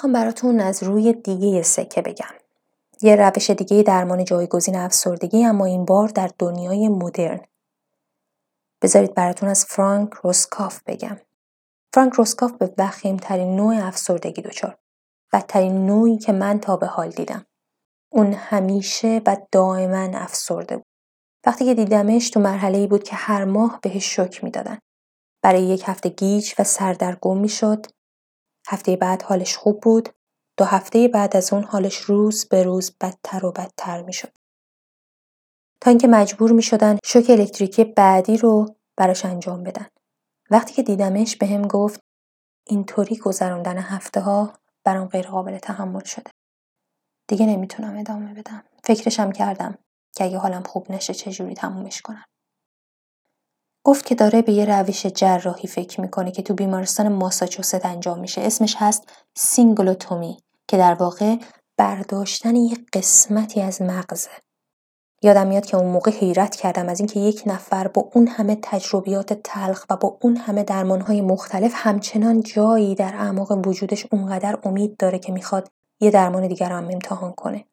[0.00, 2.34] می‌خوام براتون از روی دیگه سکه بگم.
[3.02, 7.40] یه روش دیگه درمان جایگزین افسردگی اما این بار در دنیای مدرن.
[8.82, 11.20] بذارید براتون از فرانک روسکاف بگم.
[11.94, 12.66] فرانک روسکاف به
[13.22, 14.78] ترین نوع افسردگی دچار.
[15.32, 17.46] بدترین نوعی که من تا به حال دیدم.
[18.12, 20.86] اون همیشه و دائما افسرده بود.
[21.46, 24.78] وقتی که دیدمش تو مرحله ای بود که هر ماه بهش شک می‌دادن.
[25.42, 27.86] برای یک هفته گیج و سردرگم می‌شد
[28.68, 30.08] هفته بعد حالش خوب بود
[30.56, 34.32] دو هفته بعد از اون حالش روز به روز بدتر و بدتر می شد.
[35.80, 39.86] تا اینکه مجبور می شدن شوک الکتریکی بعدی رو براش انجام بدن.
[40.50, 42.00] وقتی که دیدمش به هم گفت
[42.66, 44.52] اینطوری گذراندن هفته ها
[44.84, 46.30] برام غیر قابل تحمل شده.
[47.28, 48.64] دیگه نمی‌تونم ادامه بدم.
[48.84, 49.78] فکرشم کردم
[50.16, 52.24] که اگه حالم خوب نشه چجوری تمومش کنم.
[53.84, 58.40] گفت که داره به یه روش جراحی فکر می‌کنه که تو بیمارستان ماساچوست انجام میشه
[58.40, 60.38] اسمش هست سینگلوتومی
[60.68, 61.36] که در واقع
[61.76, 64.30] برداشتن یه قسمتی از مغزه
[65.22, 69.32] یادم میاد که اون موقع حیرت کردم از اینکه یک نفر با اون همه تجربیات
[69.32, 75.18] تلخ و با اون همه درمانهای مختلف همچنان جایی در اعماق وجودش اونقدر امید داره
[75.18, 77.64] که می‌خواد یه درمان دیگر رو هم امتحان کنه.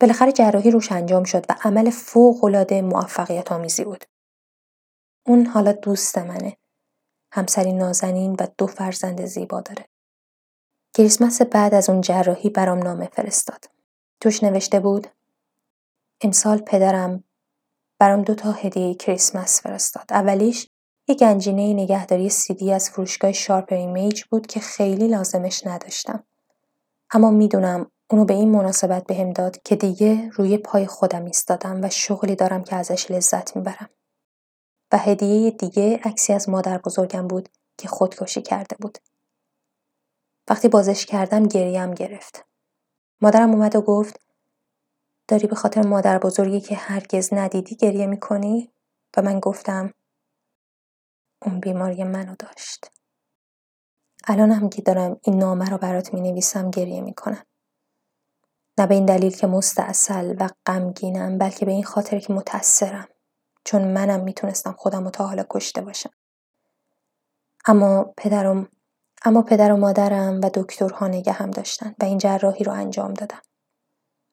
[0.00, 4.04] بالاخره جراحی روش انجام شد و عمل فوقالعاده موفقیت آمیزی بود.
[5.28, 6.56] اون حالا دوست منه.
[7.32, 9.88] همسری نازنین و دو فرزند زیبا داره.
[10.94, 13.64] کریسمس بعد از اون جراحی برام نامه فرستاد.
[14.20, 15.06] توش نوشته بود
[16.20, 17.24] امسال پدرم
[17.98, 20.04] برام دو تا هدیه کریسمس فرستاد.
[20.10, 20.70] اولیش
[21.08, 26.24] یه گنجینه نگهداری سی‌دی از فروشگاه Sharper Image بود که خیلی لازمش نداشتم.
[27.10, 31.88] اما می‌دونم اونو به این مناسبت بهم داد که دیگه روی پای خودم ایستادم و
[31.90, 33.90] شغلی دارم که ازش لذت می‌برم.
[34.92, 37.48] و هدیه دیگه عکسی از مادر بزرگم بود
[37.78, 38.98] که خودکشی کرده بود.
[40.48, 42.46] وقتی بازش کردم گریم گرفت.
[43.20, 44.20] مادرم اومد و گفت
[45.28, 48.72] داری به خاطر مادر بزرگی که هرگز ندیدی گریه می‌کنی؟
[49.16, 49.94] و من گفتم
[51.42, 52.90] اون بیماری منو داشت.
[54.26, 57.44] الان هم که دارم این نامه رو برات می نویسم گریه می کنم.
[58.78, 63.08] نه به این دلیل که مستاصل و غمگینم بلکه به این خاطر که متأثرم
[63.68, 66.10] چون منم می‌تونستم خودم رو تا حالا کشته باشم.
[67.66, 68.68] اما پدرم
[69.24, 73.40] اما پدر و مادرم و دکترها نگه هم داشتن و این جراحی رو انجام دادم.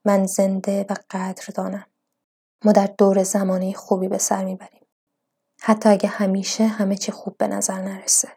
[0.06, 1.86] من زنده و قدردانم.
[2.65, 4.86] ما در دور زمانی خوبی به سر می‌بریم.
[5.62, 8.30] حتی اگه همیشه همه چی خوب به نظر نرسه.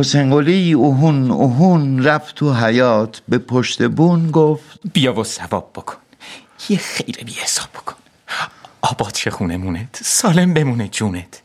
[0.00, 5.96] حسین قلی اوهون اوهون رفت تو حیات به پشت بون گفت بیا و ثواب بکن.
[6.68, 7.94] یه خیر بی حساب بکن.
[8.82, 11.42] آباد چه خونمونت سالم بمونه جونت.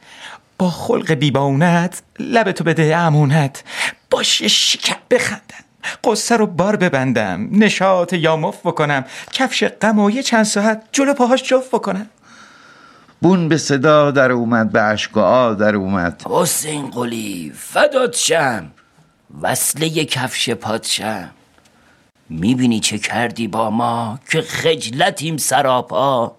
[0.58, 3.64] با خلق بیباونت لبتو بده امونت.
[4.10, 5.64] باش یه شکر بخندم.
[6.04, 7.50] قصه رو بار ببندم.
[7.52, 9.06] نشاط یا مف بکنم.
[9.32, 12.10] کفش غم و یه چند ساعت جلو پاهاش جفت بکنم.
[13.26, 16.24] بون به صدا در اومد به اشک و در اومد.
[16.30, 18.72] حسین قلی فدات شم.
[19.42, 21.30] وصله کفش پادشم.
[22.30, 26.36] می‌بینی چه کردی با ما که خجلتیم سراپا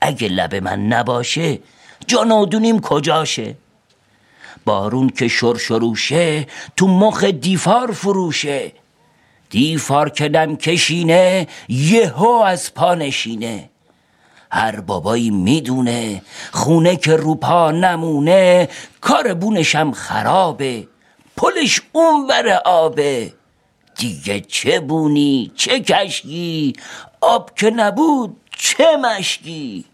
[0.00, 1.58] اگه لب من نباشه
[2.06, 3.54] جانادونیم کجاشه؟
[4.64, 8.72] بارون که شرشروشه تو مخ دیفار فروشه.
[9.50, 13.70] دیفار که نم کشینه یهو از پا نشینه.
[14.50, 18.68] هر بابایی می‌دونه خونه که روپا نمونه
[19.00, 20.88] کار بونشم خرابه
[21.36, 23.32] پلش اون بر آبه.
[23.98, 26.72] دیگه چه بونی؟ چه کشکی؟
[27.20, 29.84] آب که نبود چه مشکی؟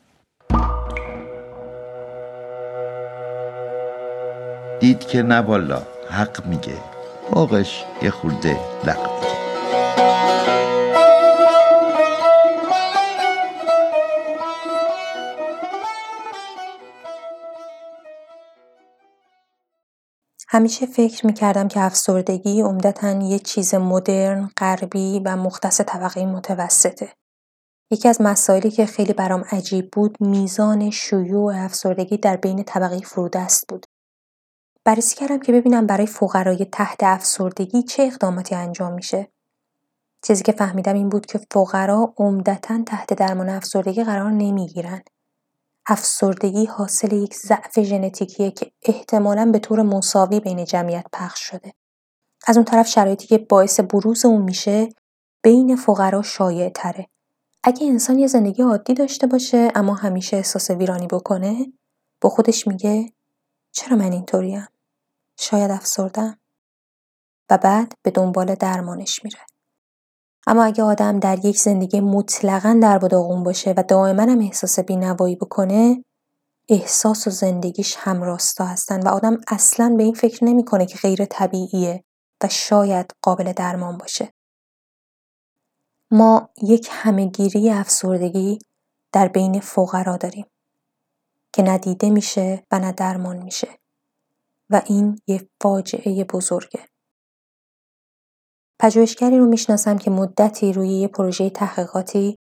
[4.80, 5.42] دید که نه
[6.10, 6.76] حق میگه.
[7.32, 9.41] باقش یه خورده لق میگه.
[20.54, 27.12] همیشه فکر می‌کردم که افسردگی عمدتا یه چیز مدرن، غربی و مختص طبقه متوسطه.
[27.90, 33.64] یکی از مسائلی که خیلی برام عجیب بود میزان شیوع افسردگی در بین طبقه فرودست
[33.68, 33.86] بود.
[34.84, 39.32] بررسی کردم که ببینم برای فقرای تحت افسردگی چه اقداماتی انجام میشه.
[40.24, 45.02] چیزی که فهمیدم این بود که فقرا عمدتا تحت درمان افسردگی قرار نمی‌گیرن
[45.86, 51.72] افسردگی حاصل یک ضعف ژنتیکیه که احتمالا به طور مساوی بین جمعیت پخش شده.
[52.46, 54.88] از اون طرف شرایطی که باعث بروز اون میشه
[55.42, 57.08] بین فقرا شایع تره.
[57.64, 61.72] اگه انسان یه زندگی عادی داشته باشه اما همیشه احساس ویرانی بکنه
[62.20, 63.12] با خودش میگه
[63.72, 64.66] چرا من اینطوریم؟
[65.38, 66.38] شاید افسردم
[67.50, 69.40] و بعد به دنبال درمانش میره.
[70.46, 74.78] اما اگه آدم در یک زندگی مطلقا در و داغون باشه و دائما هم احساس
[74.78, 76.04] بینوایی بکنه
[76.68, 81.24] احساس و زندگیش هم راستا هستن و آدم اصلا به این فکر نمی‌کنه که غیر
[81.24, 82.04] طبیعیه
[82.44, 84.32] و شاید قابل درمان باشه.
[86.10, 88.58] ما یک همهگیری افسردگی
[89.12, 90.46] در بین فقرا داریم
[91.52, 93.68] که ندیده میشه و نه درمان میشه
[94.70, 96.91] و این یه فاجعه بزرگه.
[98.82, 102.36] پژوهشگری رو می‌شناسم که مدتی روی یه پروژه تحقیقاتی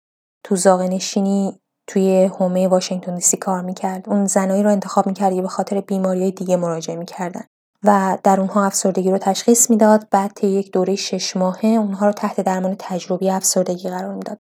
[0.45, 5.49] تو زاغنشینی توی حومه واشنگتن دیسی کار می‌کرد اون زنایی رو انتخاب می‌کرد که به
[5.49, 7.45] خاطر بیماری دیگه مراجعه می‌کردن
[7.85, 12.13] و در اونها افسردگی رو تشخیص می‌داد بعد طی یک دوره شش ماهه اونها رو
[12.13, 14.39] تحت درمان تجربی افسردگی قرار می‌داد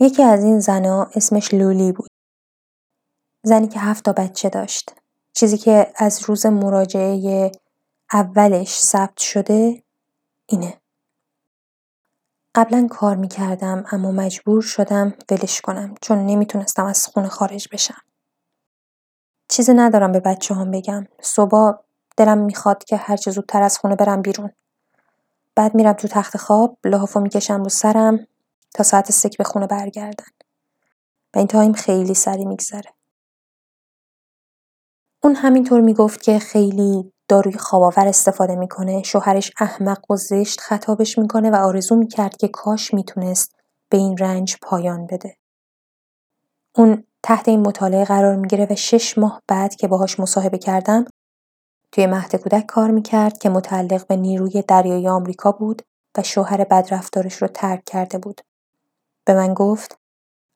[0.00, 2.10] یکی از این زنها اسمش لولی بود.
[3.42, 4.94] زنی که هفت تا بچه داشت.
[5.32, 7.52] چیزی که از روز مراجعه
[8.12, 9.82] اولش ثبت شده
[10.46, 10.83] اینه.
[12.54, 18.02] قبلا کار می‌کردم اما مجبور شدم ولش کنم چون نمی‌تونستم از خونه خارج بشم.
[19.48, 21.06] چیزی ندارم به بچه هم بگم.
[21.20, 21.72] صبح
[22.16, 24.50] دلم می‌خواد که هرچه زودتر از خونه برم بیرون.
[25.56, 28.26] بعد میرم تو تخت خواب لحافو می‌کشم رو سرم
[28.74, 30.26] تا ساعت سک به خونه برگردن.
[31.34, 32.94] و این تایم خیلی سری میگذره.
[35.22, 41.50] اون همینطور می‌گفت که خیلی داروی خواباور استفاده می‌کنه شوهرش احمق و زشت خطابش می‌کنه
[41.50, 43.56] و آرزو می‌کرد که کاش می‌تونست
[43.88, 45.36] به این رنج پایان بده.
[46.76, 51.04] اون تحت این مطالعه قرار می‌گیره و شش ماه بعد که باهاش مصاحبه کردم
[51.92, 55.82] توی مهد کودک کار می‌کرد که متعلق به نیروی دریایی آمریکا بود
[56.18, 58.40] و شوهر بدرفتارش رو ترک کرده بود.
[59.24, 59.98] به من گفت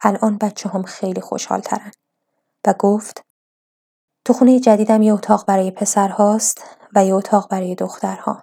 [0.01, 1.91] الان بچه هم خیلی خوشحال ترن
[2.67, 3.25] و گفت
[4.29, 6.65] تو خونه جدیدم یه اتاق برای پسرهاست
[6.95, 8.41] و یه اتاق برای دخترها.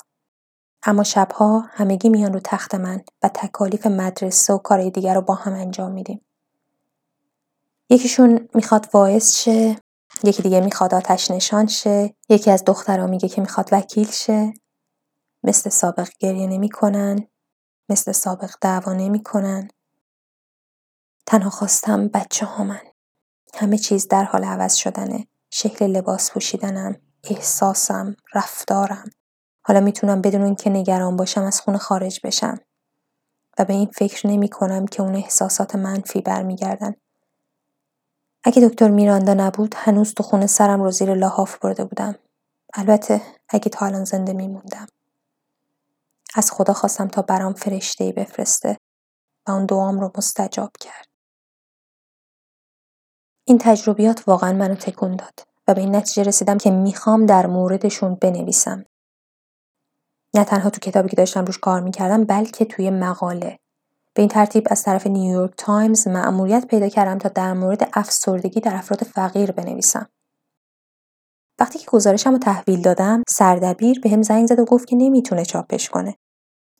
[0.84, 5.34] اما شبها همگی میان رو تخت من و تکالیف مدرسه و کارهای دیگر رو با
[5.34, 6.26] هم انجام میدیم.
[7.90, 9.76] یکیشون می‌خواد واعظ شه،
[10.24, 14.54] یکی دیگه می‌خواد آتش نشان شه، یکی از دخترها میگه که می‌خواد وکیل شه.
[15.44, 17.28] مثل سابق گریه نمی‌کنن،
[17.90, 19.68] مثل سابق دعوا نمی‌کنن.
[21.26, 22.82] تنها خواستم بچه ها من.
[23.54, 25.28] همه چیز در حال عوض شدنه.
[25.58, 29.10] شکل لباس پوشیدنم، احساسم، رفتارم.
[29.62, 32.60] حالا می‌تونم بدون اینکه نگران باشم از خونه خارج بشم.
[33.60, 36.95] و به این فکر نمی کنم که اون احساسات منفی برمیگردن.
[38.43, 42.16] اگه دکتر میراندا نبود هنوز تو خونه سرم رو زیر لاحاف برده بودم.
[42.74, 44.88] البته اگه تا الان زنده میموندم.
[46.36, 48.78] از خدا خواستم تا برام فرشته بفرسته
[49.47, 51.14] و اون دعام رو مستجاب کرد.
[53.48, 58.16] این تجربیات واقعا منو تکون داد و به این نتیجه رسیدم که می‌خوام در موردشون
[58.16, 58.86] بنویسم.
[60.34, 63.60] نه تنها تو کتابی که داشتم روش کار می‌کردم بلکه توی مقاله.
[64.14, 68.76] به این ترتیب از طرف نیویورک تایمز مأموریت پیدا کردم تا در مورد افسردگی در
[68.76, 70.10] افراد فقیر بنویسم.
[71.60, 75.89] وقتی که گزارشم رو تحویل دادم سردبیر بهم زنگ زد و گفت که نمی‌تونه چاپش
[75.89, 76.16] کنه.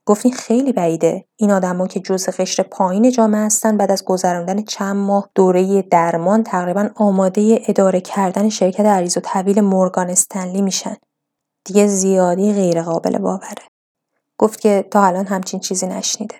[0.06, 1.26] گفت این خیلی بعیده.
[1.36, 6.44] این آدما که جزء قشر پایین جامعه هستن بعد از گذراندن چند ماه دوره درمان
[6.44, 10.96] تقریبا آماده اداره کردن شرکت عریض و طویل Morgan Stanley میشن.
[11.66, 13.64] دیگه زیادی غیر قابل باوره.
[14.38, 16.36] گفت که تا الان همچین چیزی نشنیده.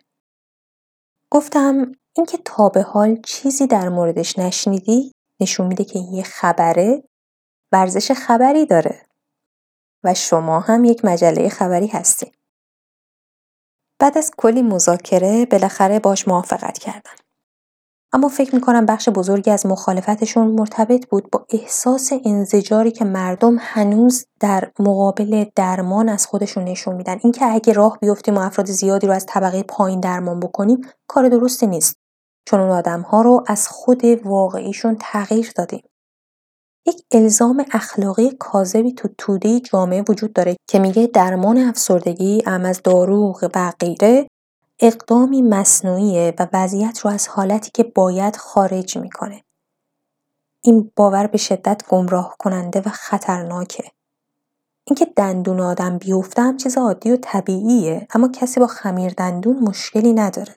[1.32, 7.04] گفتم اینکه تا به حال چیزی در موردش نشنیدی نشون میده که یه خبره
[7.72, 9.06] ورزش خبری داره.
[10.04, 12.32] و شما هم یک مجله خبری هستی
[14.00, 17.12] بعد از کلی مذاکره بالاخره باش موافقت کردم.
[18.14, 24.26] اما فکر می‌کنم بخش بزرگی از مخالفتشون مرتبط بود با احساس انزجاری که مردم هنوز
[24.40, 27.20] در مقابل درمان از خودشون نشون میدن.
[27.24, 31.68] اینکه اگه راه بیفتیم و افراد زیادی رو از طبقه پایین درمان بکنیم کار درستی
[31.68, 31.96] نیست.
[32.46, 35.84] چون اون آدم ها رو از خود واقعیشون تغییر دادیم.
[36.88, 42.82] یک الزام اخلاقی کاذبی تو توده جامعه وجود داره که میگه درمان افسردگی ام از
[42.84, 44.28] داروغ و غیره
[44.80, 49.44] اقدامی مصنوعیه و وضعیت رو از حالتی که باید خارج می‌کنه.
[50.62, 53.84] این باور به شدت گمراه کننده و خطرناکه.
[54.88, 60.56] اینکه دندون آدم بیفتم چیز عادی و طبیعیه اما کسی با خمیر دندون مشکلی نداره.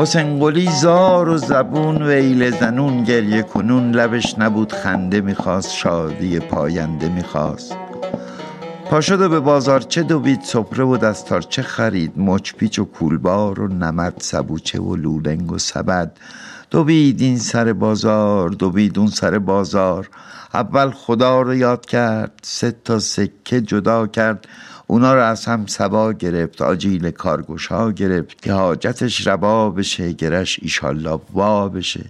[0.00, 7.08] حسین قلی زار و زبون ویل زنون گریه کنون لبش نبود خنده می‌خواست شادی پاینده
[7.08, 7.76] می‌خواست.
[8.90, 12.84] پا شد و به بازار چه دوید سپره و دستار چه خرید مچ پیچ و
[12.84, 16.16] کولبار و نمد سبوچه و لولنگ و سبد.
[16.70, 20.08] دوید این سر بازار دوید اون سر بازار.
[20.54, 24.48] اول خدا رو یاد کرد سه تا سکه جدا کرد.
[24.90, 31.20] اونا رو از هم سوا گرفت آجیل کارگوشا گرفت که حاجتش روا بشه گرش ایشالله
[31.32, 32.04] وا بشه.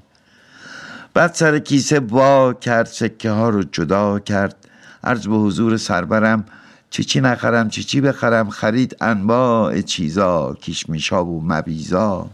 [1.15, 4.57] بعد سر کیسه وا کرد سکه ها رو جدا کرد.
[5.05, 6.45] عرض به حضور سربرم
[6.91, 12.31] چی چی نخرم چی چی بخرم؟ خرید انواع چیزا کشمیشا و مبیزا.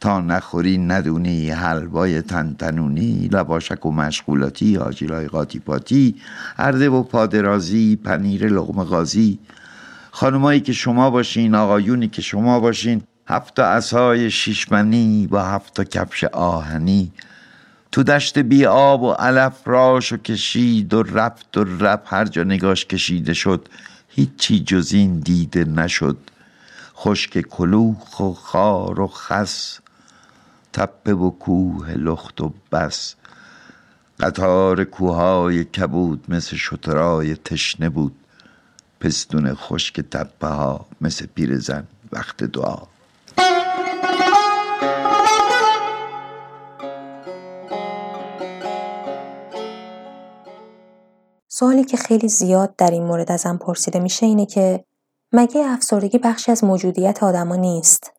[0.00, 6.14] تا نخوری ندونی حلوای تنتنونی لباشک و مشغولاتی آجیلای قاطی پاتی
[6.58, 9.38] عرضه و پادرازی پنیر لغم غازی.
[10.16, 17.12] خانمایی که شما باشین آقایونی که شما باشین هفت عصای شیشمنی با هفت کفش آهنی.
[17.92, 22.44] تو دشت بی آب و علف راش و کشید و رفت و رفت هر جا
[22.44, 23.68] نگاش کشیده شد
[24.08, 26.18] هیچی جز این دیده نشد.
[26.96, 29.78] خشک کلوخ و خار و خس
[30.72, 33.14] تپه و کوه لخت و بس.
[34.20, 38.14] قطار کوههای کبود مثل شترای تشنه بود.
[39.04, 42.76] پستون خشک تپه ها مثل پیرزن وقت دعا
[51.48, 54.84] سوالی که خیلی زیاد در این مورد ازم پرسیده میشه اینه که
[55.32, 58.12] مگه افسردگی بخشی از موجودیت آدما نیست؟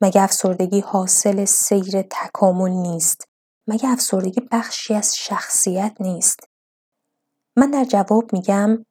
[0.00, 3.28] مگه افسردگی حاصل سیر تکامل نیست؟
[3.66, 6.40] مگه افسردگی بخشی از شخصیت نیست؟
[7.56, 8.84] من در جواب میگم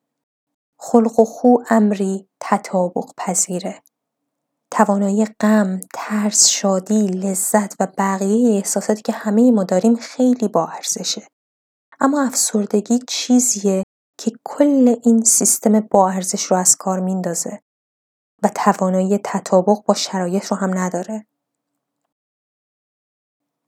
[0.83, 3.81] خلق و خو امری تطابق پذیره.
[4.71, 11.27] توانایی غم، ترس، شادی، لذت و بقیه احساساتی که همه ما داریم خیلی با ارزشه.
[11.99, 13.83] اما افسردگی چیزیه
[14.17, 17.61] که کل این سیستم با ارزش رو از کار میندازه
[18.43, 21.25] و توانایی تطابق با شرایط رو هم نداره.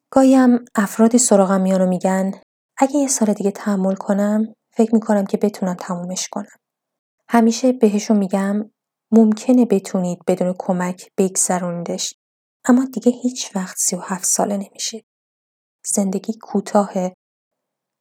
[0.09, 2.33] گاهی هم افرادی سراغم میان و میگن
[2.77, 6.62] اگه یه سال دیگه تحمل کنم فکر می‌کنم که بتونم تمومش کنم.
[7.29, 8.71] همیشه بهشون میگم
[9.11, 12.13] ممکنه بتونید بدون کمک بگذرونیدش
[12.65, 15.05] اما دیگه هیچ وقت سی و هفت ساله نمیشید.
[15.85, 17.13] زندگی کوتاهه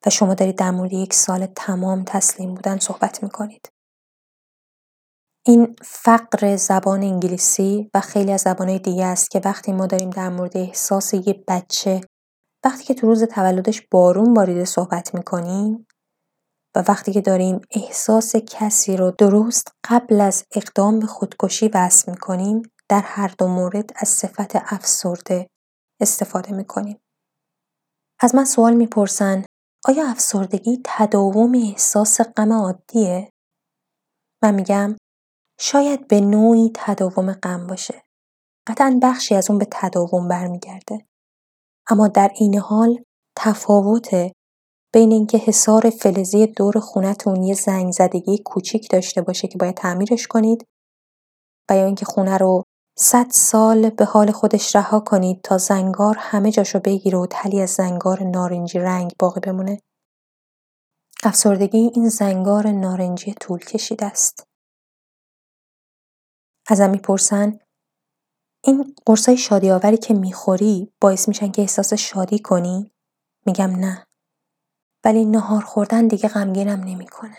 [0.07, 3.69] و شما دارید در مورد یک سال تمام تسلیم بودن صحبت می‌کنید.
[5.47, 10.29] این فقر زبان انگلیسی و خیلی از زبانهای دیگه است که وقتی ما داریم در
[10.29, 12.01] مورد احساس یه بچه
[12.65, 15.87] وقتی که تو روز تولدش بارون باریده صحبت می‌کنیم
[16.77, 22.63] و وقتی که داریم احساس کسی رو درست قبل از اقدام به خودکشی وصل می‌کنیم
[22.89, 25.47] در هر دو مورد از صفت افسرده
[26.01, 26.99] استفاده می‌کنیم.
[28.21, 29.45] از من سوال می‌پرسن
[29.89, 33.31] آیا افسردگی تداوم احساس غم عادیه؟
[34.43, 34.97] من میگم
[35.61, 38.03] شاید به نوعی تداوم غم باشه.
[38.67, 41.07] قطعا بخشی از اون به تداوم برمیگرده.
[41.91, 43.05] اما در این حال
[43.39, 44.33] تفاوت
[44.95, 50.27] بین اینکه حصار فلزی دور خونتون یه زنگ زدگی کوچیک داشته باشه که باید تعمیرش
[50.27, 50.67] کنید
[51.71, 52.63] و یا اینکه خونه رو
[52.99, 57.71] صد سال به حال خودش رها کنید تا زنگار همه جاشو بگیره و تلی از
[57.71, 59.81] زنگار نارنجی رنگ باقی بمونه.
[61.23, 64.47] افسردگی این زنگار نارنجی طول کشیده است.
[66.69, 67.59] ازم می‌پرسن
[68.65, 72.91] این قرصای شادی آوری که می‌خوری باعث میشن که احساس شادی کنی؟
[73.47, 74.07] میگم نه.
[75.05, 77.39] ولی نهار خوردن دیگه غمگینم نمی‌کنه.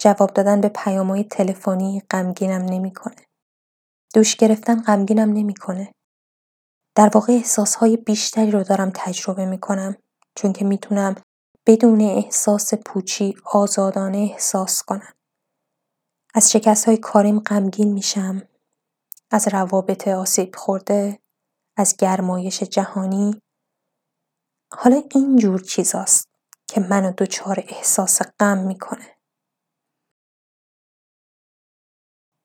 [0.00, 3.26] جواب دادن به پیامهای تلفنی غمگینم نمی‌کنه.
[4.14, 5.92] دوش گرفتن غمگینم نمی‌کنه.
[6.96, 9.96] در واقع احساسهای بیشتری رو دارم تجربه می‌کنم
[10.36, 11.14] چون که می‌تونم
[11.66, 15.12] بدون احساس پوچی آزادانه احساس کنم.
[16.34, 18.42] از شکست های کاریم غمگین میشم.
[19.30, 21.18] از روابط آسیب خورده.
[21.76, 23.40] از گرمایش جهانی.
[24.72, 26.29] حالا اینجور چیزاست
[26.70, 29.16] که منو دچار احساس غم می‌کنه.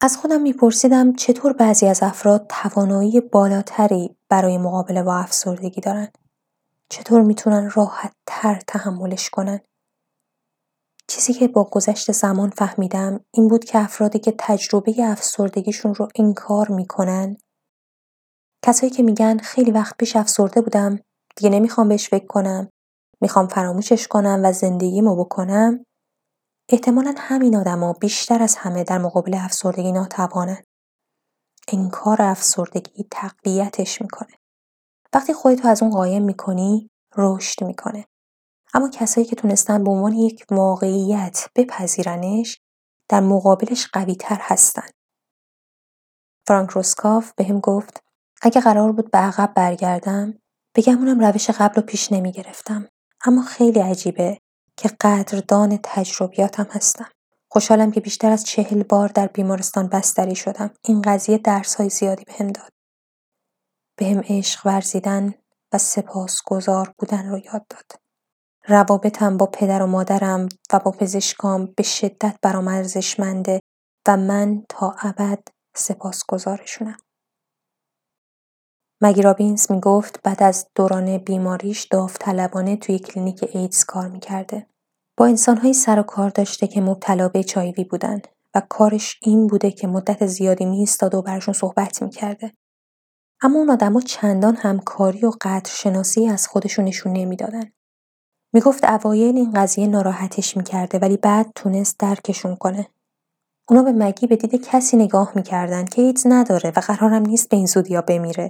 [0.01, 6.07] از خودم میپرسیدم چطور بعضی از افراد توانایی بالاتری برای مقابله با افسردگی دارن.
[6.89, 9.59] چطور می‌تونن راحت تر تحملش کنن.
[11.07, 16.71] چیزی که با گذشت زمان فهمیدم این بود که افرادی که تجربه افسردگیشون رو انکار
[16.71, 17.37] می‌کنن
[18.65, 20.99] کسایی که میگن خیلی وقت پیش افسرده بودم
[21.35, 22.69] دیگه نمی‌خوام بهش فکر کنم
[23.21, 25.85] می‌خوام فراموشش کنم و زندگیمو بکنم
[26.69, 30.63] احتمالا همین آدما بیشتر از همه در مقابل افسردگی ناتوانن
[31.67, 34.33] انکار افسردگی تقویتش می‌کنه
[35.13, 38.05] وقتی خودتو از اون قایم می‌کنی رشد می‌کنه
[38.73, 42.59] اما کسایی که تونستن به عنوان یک واقعیت بپذیرنش
[43.09, 44.87] در مقابلش قوی تر هستن.
[46.47, 48.03] فرانک روسکاف به هم گفت
[48.41, 50.39] اگه قرار بود به عقب برگردم
[50.75, 52.87] بگم اونم روش قبل رو پیش نمی گرفتم.
[53.25, 54.37] اما خیلی عجیبه
[54.77, 57.09] که قدردان تجربیاتم هستم.
[57.51, 60.71] خوشحالم که بیشتر از چهل بار در بیمارستان بستری شدم.
[60.85, 62.69] این قضیه درس های زیادی بهم داد.
[63.97, 65.33] بهم عشق ورزیدن
[65.73, 67.91] و سپاسگزار بودن رو یاد داد.
[68.67, 73.59] روابطم با پدر و مادرم و با پزشکام به شدت برام ارزشمنده
[74.07, 76.97] و من تا ابد سپاسگزارشونم.
[79.01, 84.67] مگی رابینز می‌گفت بعد از دوران بیماریش داوطلبانه توی کلینیک ایدز کار می‌کرده.
[85.17, 88.21] با انسانهایی سر و کار داشته که مبتلا به چایوی بودن
[88.55, 92.51] و کارش این بوده که مدت زیادی میستاد و براشون صحبت می‌کرده.
[93.41, 97.71] اما اون آدما چندان همکاری و قدرشناسی از خودشون نشون نمی‌دادن.
[98.53, 102.87] می‌گفت اوایل این قضیه ناراحتش می‌کرده ولی بعد تونست درکشون کنه.
[103.69, 107.57] اونا به مگی به دید کسی نگاه می‌کردن که ایدز نداره و قرارم نیست به
[107.57, 108.49] این زودیا بمیره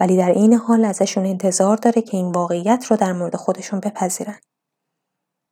[0.00, 4.38] ولی در این حال ازشون انتظار داره که این واقعیت رو در مورد خودشون بپذیرن.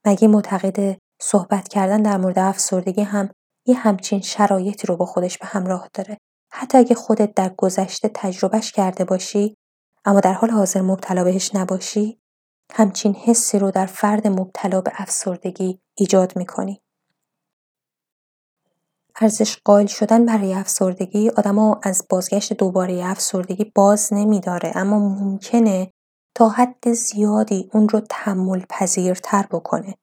[0.06, 3.30] مگی معتقده صحبت کردن در مورد افسردگی هم
[3.66, 6.18] یه همچین شرایطی رو با خودش به همراه داره.
[6.52, 9.54] حتی اگه خودت در گذشته تجربهش کرده باشی
[10.04, 12.18] اما در حال حاضر مبتلا بهش نباشی
[12.72, 16.80] همچین حسی رو در فرد مبتلا به افسردگی ایجاد می‌کنی.
[19.20, 25.90] ارزش قائل شدن برای افسردگی آدما از بازگشت دوباره افسردگی باز نمیداره اما ممکنه
[26.36, 29.94] تا حد زیادی اون رو تحمل پذیرتر بکنه.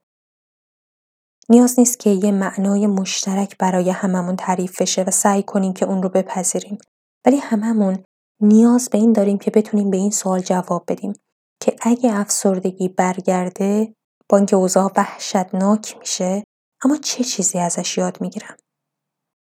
[1.50, 6.04] نیاز نیست که یه معنای مشترک برای هممون تعریف بشه و سعی کنیم که اون
[6.04, 6.78] رو بپذیریم.
[7.26, 8.04] ولی هممون
[8.42, 11.14] نیاز به این داریم که بتونیم به این سوال جواب بدیم
[11.62, 13.94] که اگه افسردگی برگرده
[14.30, 16.44] با اینکه اوضاع وحشتناک میشه
[16.84, 18.58] اما چه چیزی ازش یاد می‌گیرم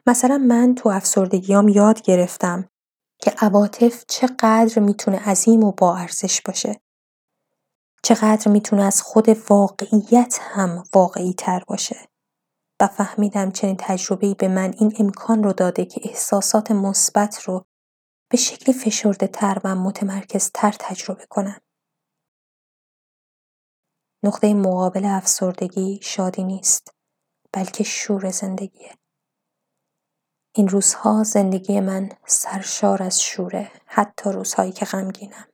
[0.07, 2.69] مثلا من تو افسردگیام یاد گرفتم
[3.19, 6.81] که عواطف چقدر می‌تونه عظیم و با ارزش باشه
[8.03, 12.09] چقدر می‌تونه از خود واقعیت هم واقعی تر باشه
[12.81, 17.65] و فهمیدم چنین تجربه‌ای به من این امکان رو داده که احساسات مثبت رو
[18.31, 21.61] به شکلی فشرده تر و متمرکز تر تجربه کنم.
[24.25, 26.95] نقطه مقابل افسردگی شادی نیست
[27.53, 29.02] بلکه شور زندگیه.
[30.55, 35.49] این روزها زندگی من سرشار از شوره حتی روزهایی که غمگینم.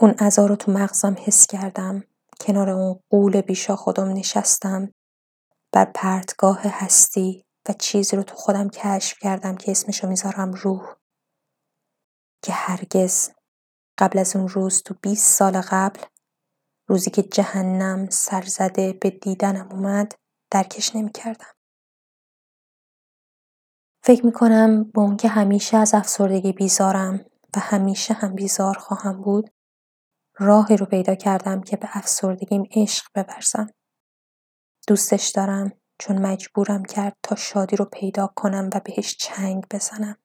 [0.00, 2.04] اون عذا رو تو مغزم حس کردم
[2.40, 4.92] کنار اون قول بیشا خودم نشستم
[5.72, 10.94] بر پرتگاه هستی و چیزی رو تو خودم کشف کردم که اسمشو می‌ذارم روح
[12.42, 13.30] که هرگز
[13.98, 16.00] قبل از اون روز تو 20 سال قبل
[16.88, 20.14] روزی که جهنم سرزده به دیدنم اومد
[20.50, 21.55] درکش نمی کردم.
[24.06, 27.24] فکر می کنم با اون که همیشه از افسردگی بیزارم
[27.56, 29.50] و همیشه هم بیزار خواهم بود
[30.38, 33.66] راهی رو پیدا کردم که به افسردگیم عشق ببرزم.
[34.88, 40.16] دوستش دارم چون مجبورم کرد تا شادی رو پیدا کنم و بهش چنگ بزنم.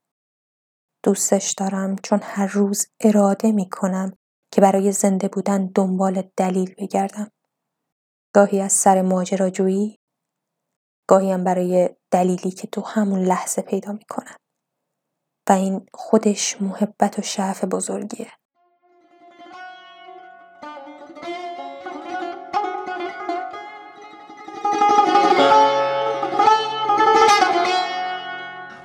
[1.03, 4.17] دوستش دارم چون هر روز اراده می کنم
[4.51, 7.31] که برای زنده بودن دنبال دلیل بگردم.
[8.33, 9.99] گاهی از سر ماجراجویی
[11.07, 14.35] گاهی هم برای دلیلی که تو همون لحظه پیدا می کنم.
[15.49, 18.31] و این خودش محبت و شعف بزرگیه.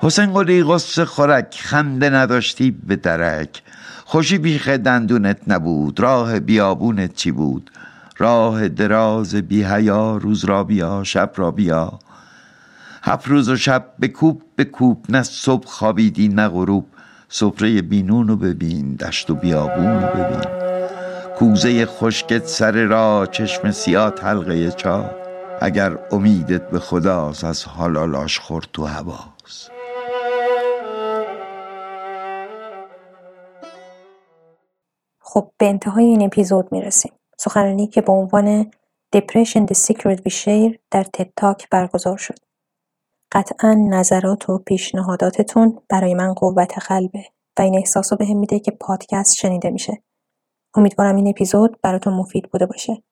[0.01, 3.63] حسین قلی قصه خورک خنده نداشتی به درک
[4.05, 7.71] خوشی بیخ دندونت نبود راه بیابونت چی بود
[8.19, 11.99] راه دراز بی حیا روز را بیا شب را بیا
[13.09, 16.87] هفت روز و شب بکوب بکوب نه صبح خوابیدی نه غروب
[17.29, 20.41] سفره بینون رو ببین دشت و بیابون رو ببین
[21.39, 25.11] کوزه خشکت سر را چشم سیاه حلقه چا
[25.61, 29.71] اگر امیدت به خداست از حالالاش خورد تو هواست
[35.21, 37.13] خب به انتهای این اپیزود می‌رسیم.
[37.39, 38.71] سخنرانی که با عنوان
[39.17, 42.46] Depression the Secret We Share در تد تاک برگزار شد.
[43.33, 47.25] قطعا نظرات و پیشنهاداتتون برای من قوت قلبه
[47.59, 50.03] و این احساس رو بهم میده که پادکست شنیده میشه.
[50.75, 53.03] امیدوارم این اپیزود براتون مفید بوده باشه.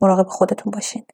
[0.00, 1.04] مراقب خودتون باشین.